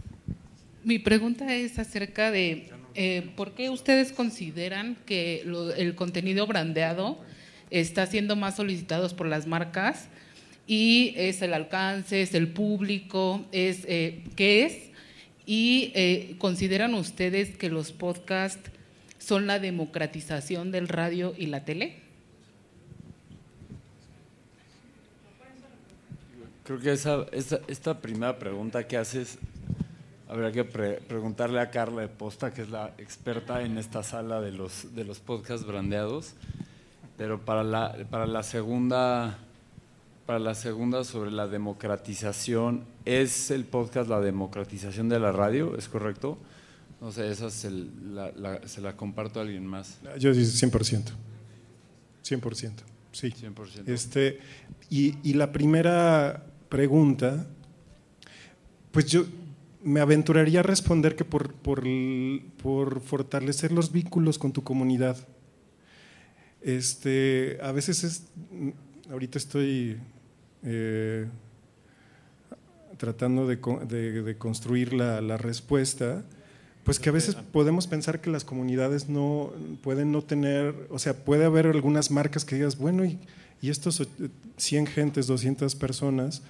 [0.82, 7.20] Mi pregunta es acerca de eh, por qué ustedes consideran que lo, el contenido brandeado
[7.70, 10.08] está siendo más solicitado por las marcas
[10.66, 14.90] y es el alcance, es el público, es eh, qué es.
[15.46, 18.70] Y eh, consideran ustedes que los podcasts
[19.18, 22.00] son la democratización del radio y la tele.
[26.64, 29.38] Creo que esa, esta primera pregunta que haces
[30.28, 34.40] habría que pre preguntarle a Carla de Posta, que es la experta en esta sala
[34.40, 36.34] de los, de los podcasts brandeados.
[37.16, 39.38] Pero para la, para la segunda
[40.26, 45.76] para la segunda sobre la democratización, ¿es el podcast la democratización de la radio?
[45.78, 46.36] ¿Es correcto?
[47.00, 50.00] No sé, esa se la, la, se la comparto a alguien más.
[50.18, 51.12] Yo digo 100%.
[52.24, 52.72] 100%.
[53.12, 53.28] Sí.
[53.30, 53.88] 100%.
[53.88, 54.40] Este,
[54.90, 57.46] y, y la primera pregunta,
[58.90, 59.24] pues yo
[59.84, 61.84] me aventuraría a responder que por, por,
[62.60, 65.16] por fortalecer los vínculos con tu comunidad.
[66.62, 68.24] Este, a veces es,
[69.08, 70.00] ahorita estoy
[70.66, 71.26] eh,
[72.98, 73.56] tratando de,
[73.88, 76.24] de, de construir la, la, respuesta,
[76.82, 79.52] pues que a veces podemos pensar que las comunidades no
[79.82, 83.18] pueden no tener, o sea, puede haber algunas marcas que digas, bueno, y,
[83.62, 84.06] y estos
[84.56, 86.42] 100 gentes, 200 personas,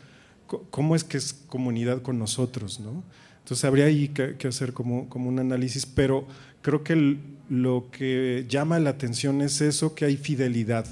[0.71, 2.81] ¿cómo es que es comunidad con nosotros?
[2.81, 3.03] ¿no?
[3.41, 6.27] Entonces habría ahí que, que hacer como, como, un análisis, pero
[6.63, 10.87] creo que el, lo que llama la atención es eso, que hay fidelidad,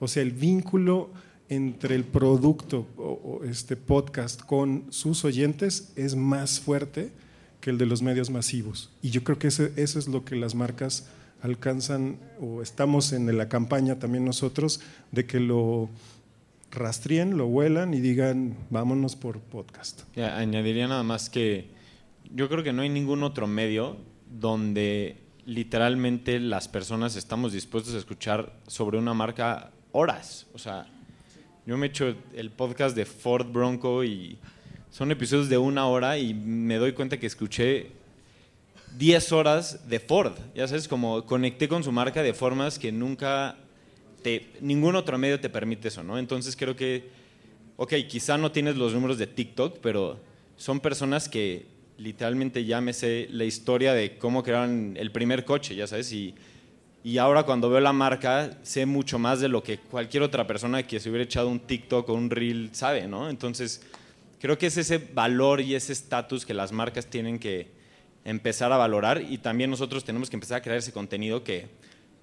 [0.00, 1.10] o sea, el vínculo
[1.48, 7.12] entre el producto o, este podcast con sus oyentes es más fuerte
[7.60, 8.90] que el de los medios masivos.
[9.02, 11.08] Y yo creo que ese, eso es lo que las marcas
[11.42, 14.80] alcanzan o estamos en la campaña también nosotros
[15.12, 15.88] de que lo
[16.70, 20.02] rastrien, lo vuelan y digan vámonos por podcast.
[20.18, 21.70] Añadiría nada más que
[22.34, 23.96] yo creo que no hay ningún otro medio
[24.30, 30.46] donde literalmente las personas estamos dispuestos a escuchar sobre una marca horas.
[30.52, 30.86] O sea,
[31.68, 34.38] yo me echo el podcast de Ford Bronco y
[34.90, 37.90] son episodios de una hora y me doy cuenta que escuché
[38.96, 40.32] 10 horas de Ford.
[40.54, 43.58] Ya sabes, como conecté con su marca de formas que nunca
[44.22, 46.18] te, ningún otro medio te permite eso, ¿no?
[46.18, 47.10] Entonces creo que,
[47.76, 50.18] ok, quizá no tienes los números de TikTok, pero
[50.56, 51.66] son personas que
[51.98, 56.34] literalmente ya me sé la historia de cómo crearon el primer coche, ya sabes, y
[57.04, 60.82] y ahora cuando veo la marca sé mucho más de lo que cualquier otra persona
[60.82, 63.30] que se hubiera echado un TikTok o un reel sabe, ¿no?
[63.30, 63.82] Entonces,
[64.40, 67.68] creo que es ese valor y ese estatus que las marcas tienen que
[68.24, 71.68] empezar a valorar y también nosotros tenemos que empezar a crear ese contenido que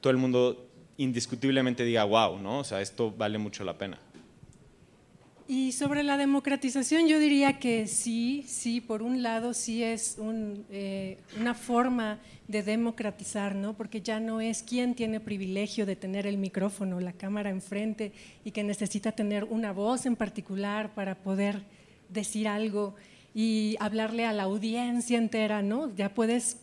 [0.02, 0.68] todo el mundo
[0.98, 2.60] indiscutiblemente diga, wow, ¿no?
[2.60, 3.98] O sea, esto vale mucho la pena.
[5.48, 10.18] Y sobre la democratización yo diría que sí, sí, por un lado sí es
[10.72, 13.74] eh, una forma de democratizar, ¿no?
[13.74, 18.12] porque ya no es quien tiene privilegio de tener el micrófono, la cámara enfrente
[18.44, 21.62] y que necesita tener una voz en particular para poder
[22.10, 22.96] decir algo
[23.36, 25.94] y hablarle a la audiencia entera, ¿no?
[25.96, 26.58] Ya puedes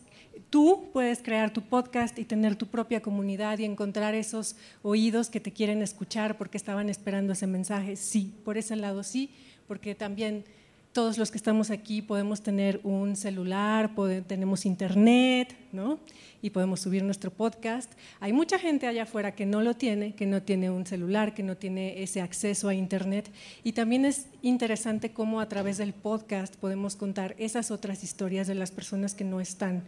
[0.53, 5.39] Tú puedes crear tu podcast y tener tu propia comunidad y encontrar esos oídos que
[5.39, 7.95] te quieren escuchar porque estaban esperando ese mensaje.
[7.95, 9.31] Sí, por ese lado sí,
[9.67, 10.43] porque también
[10.91, 13.95] todos los que estamos aquí podemos tener un celular,
[14.27, 15.97] tenemos internet, ¿no?
[16.43, 17.91] Y podemos subir nuestro podcast.
[18.19, 21.41] Hay mucha gente allá afuera que no lo tiene, que no tiene un celular, que
[21.41, 23.27] no tiene ese acceso a internet.
[23.63, 28.53] Y también es interesante cómo a través del podcast podemos contar esas otras historias de
[28.53, 29.81] las personas que no están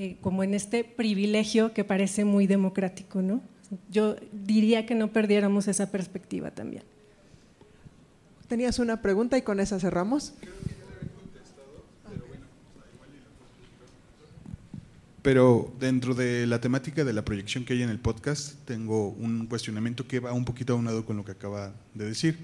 [0.00, 3.42] eh, como en este privilegio que parece muy democrático, ¿no?
[3.90, 6.84] Yo diría que no perdiéramos esa perspectiva también.
[8.46, 10.34] Tenías una pregunta y con esa cerramos.
[15.20, 19.48] Pero dentro de la temática de la proyección que hay en el podcast, tengo un
[19.48, 22.38] cuestionamiento que va un poquito aunado con lo que acaba de decir.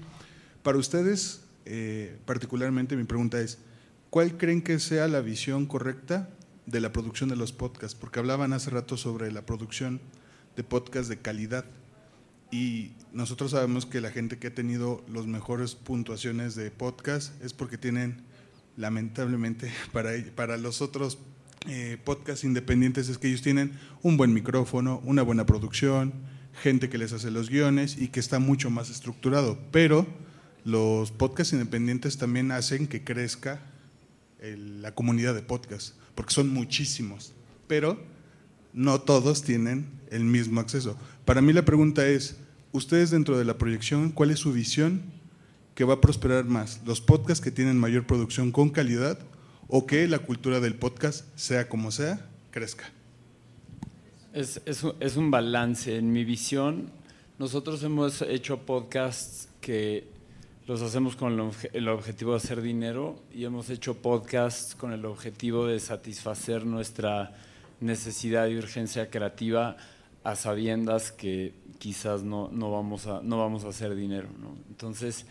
[0.61, 3.59] Para ustedes, eh, particularmente, mi pregunta es,
[4.09, 6.34] ¿cuál creen que sea la visión correcta
[6.65, 10.01] de la producción de los podcasts, porque hablaban hace rato sobre la producción
[10.55, 11.65] de podcasts de calidad.
[12.51, 17.53] Y nosotros sabemos que la gente que ha tenido las mejores puntuaciones de podcast es
[17.53, 18.21] porque tienen,
[18.77, 21.17] lamentablemente, para, para los otros
[21.67, 26.13] eh, podcasts independientes es que ellos tienen un buen micrófono, una buena producción,
[26.61, 29.59] gente que les hace los guiones y que está mucho más estructurado.
[29.71, 30.05] Pero
[30.63, 33.61] los podcasts independientes también hacen que crezca
[34.39, 37.33] la comunidad de podcasts porque son muchísimos,
[37.67, 37.99] pero
[38.73, 40.97] no todos tienen el mismo acceso.
[41.25, 42.37] Para mí la pregunta es,
[42.71, 45.01] ustedes dentro de la proyección, ¿cuál es su visión
[45.75, 46.81] que va a prosperar más?
[46.85, 49.19] ¿Los podcasts que tienen mayor producción con calidad
[49.67, 52.85] o que la cultura del podcast, sea como sea, crezca?
[54.33, 55.97] Es, es un balance.
[55.97, 56.91] En mi visión,
[57.39, 60.14] nosotros hemos hecho podcasts que
[60.67, 61.33] los hacemos con
[61.73, 67.33] el, objetivo de hacer dinero y hemos hecho podcasts con el objetivo de satisfacer nuestra
[67.81, 69.77] necesidad y urgencia creativa
[70.23, 74.27] a sabiendas que quizás no, no, vamos, a, no vamos a hacer dinero.
[74.67, 75.27] Entonces,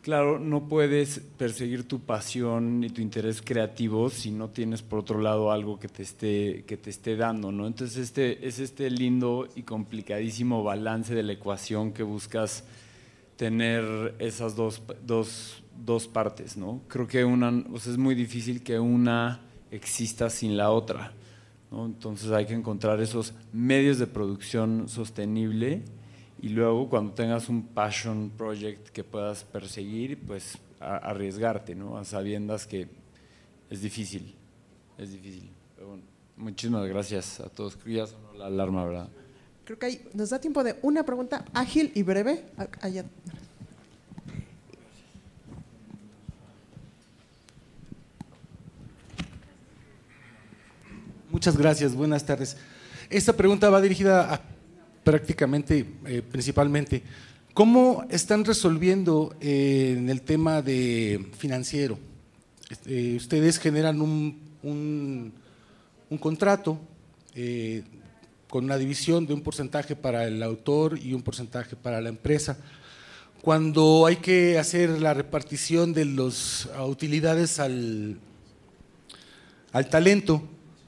[0.00, 5.20] claro, no puedes perseguir tu pasión y tu interés creativo si no tienes por otro
[5.20, 7.52] lado algo que te esté, que te esté dando.
[7.52, 7.66] ¿no?
[7.66, 12.64] Entonces, este, es este lindo y complicadísimo balance de la ecuación que buscas
[13.36, 16.80] tener esas dos, dos, dos partes, ¿no?
[16.88, 21.12] Creo que una, es muy difícil que una exista sin la otra,
[21.70, 21.86] ¿no?
[21.86, 25.82] Entonces hay que encontrar esos medios de producción sostenible
[26.40, 31.96] y luego cuando tengas un passion project que puedas perseguir, pues arriesgarte, ¿no?
[31.96, 32.88] A sabiendas que
[33.70, 34.34] es difícil,
[34.98, 35.50] es difícil.
[36.36, 37.78] muchísimas gracias a todos.
[37.86, 39.08] Ya sonó la alarma, ¿verdad?
[39.64, 42.44] Creo que nos da tiempo de una pregunta ágil y breve.
[51.30, 52.58] Muchas gracias, buenas tardes.
[53.08, 54.40] Esta pregunta va dirigida a,
[55.02, 57.02] prácticamente, eh, principalmente,
[57.54, 61.98] ¿cómo están resolviendo eh, en el tema de financiero?
[62.68, 66.78] Este, ustedes generan un, un, contrato
[67.34, 67.82] eh,
[68.54, 72.56] con una división de un porcentaje para el autor y un porcentaje para la empresa.
[73.42, 78.16] Cuando hay que hacer la repartición de las utilidades al,
[79.72, 80.40] al talento,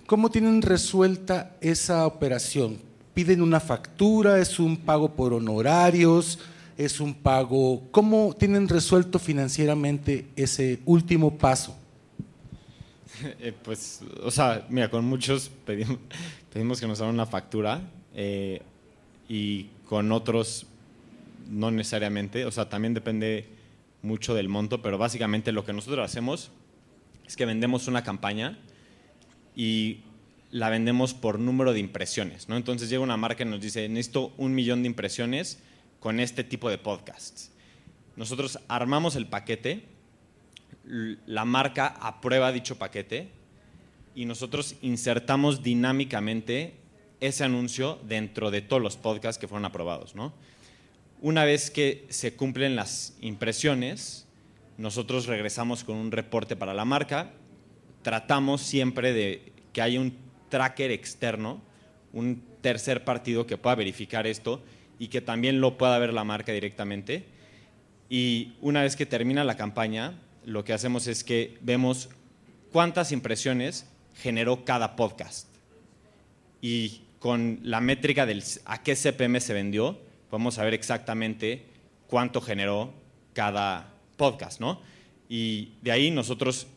[0.07, 2.79] ¿cómo tienen resuelta esa operación?
[3.15, 4.39] ¿Piden una factura?
[4.39, 6.39] ¿Es un pago por honorarios?
[6.79, 7.83] ¿Es un pago?
[7.91, 11.77] ¿Cómo tienen resuelto financieramente ese último paso?
[13.41, 15.99] Eh, pues, o sea, mira, con muchos pedimos,
[16.53, 17.81] pedimos que nos hagan una factura
[18.15, 18.63] eh,
[19.29, 20.67] y con otros
[21.49, 23.49] no necesariamente, o sea, también depende
[24.03, 26.51] mucho del monto, pero básicamente lo que nosotros hacemos
[27.27, 28.59] es que vendemos una campaña
[29.55, 30.01] y
[30.51, 32.57] la vendemos por número de impresiones, ¿no?
[32.57, 35.61] Entonces llega una marca y nos dice, necesito un millón de impresiones
[36.01, 37.51] con este tipo de podcasts.
[38.17, 39.85] Nosotros armamos el paquete
[40.87, 43.29] la marca aprueba dicho paquete
[44.15, 46.75] y nosotros insertamos dinámicamente
[47.21, 50.15] ese anuncio dentro de todos los podcasts que fueron aprobados.
[51.21, 54.27] Una vez que se cumplen las impresiones,
[54.79, 57.33] nosotros regresamos con un reporte para la marca,
[58.03, 60.17] tratamos siempre de que haya un
[60.49, 61.61] tracker externo,
[62.13, 64.63] un tercer partido que pueda verificar esto
[64.99, 67.27] y que también lo pueda ver la marca directamente.
[68.09, 70.15] Y una vez que termina la campaña,
[70.47, 72.09] lo que hacemos es que vemos
[72.71, 75.49] cuántas impresiones generó cada podcast.
[76.63, 79.99] Y con la métrica del a qué CPM se vendió,
[80.31, 81.67] podemos saber exactamente
[82.07, 82.95] cuánto generó
[83.33, 84.81] cada podcast, ¿no?
[85.29, 86.69] Y de ahí nosotros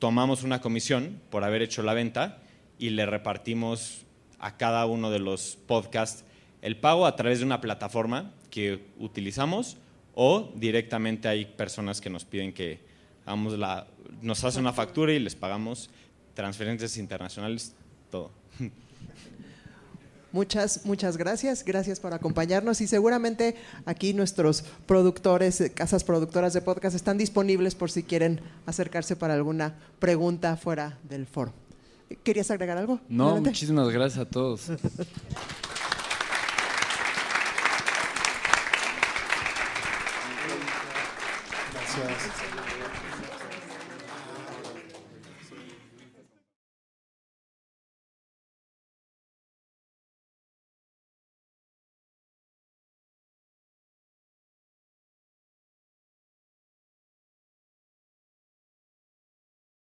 [0.00, 2.42] tomamos una comisión por haber hecho la venta
[2.76, 4.02] y le repartimos
[4.40, 6.24] a cada uno de los podcasts
[6.60, 9.76] el pago a través de una plataforma que utilizamos
[10.14, 12.95] o directamente hay personas que nos piden que
[13.26, 13.86] hagamos la,
[14.22, 15.90] nos hacen una factura y les pagamos
[16.34, 17.74] transferencias internacionales,
[18.10, 18.30] todo.
[20.32, 21.64] Muchas, muchas gracias.
[21.64, 23.56] Gracias por acompañarnos y seguramente
[23.86, 29.34] aquí nuestros productores, eh, casas productoras de podcast están disponibles por si quieren acercarse para
[29.34, 31.54] alguna pregunta fuera del foro.
[32.22, 33.00] ¿Querías agregar algo?
[33.08, 33.50] No, Adelante.
[33.50, 34.68] muchísimas gracias a todos.
[41.96, 42.55] Gracias.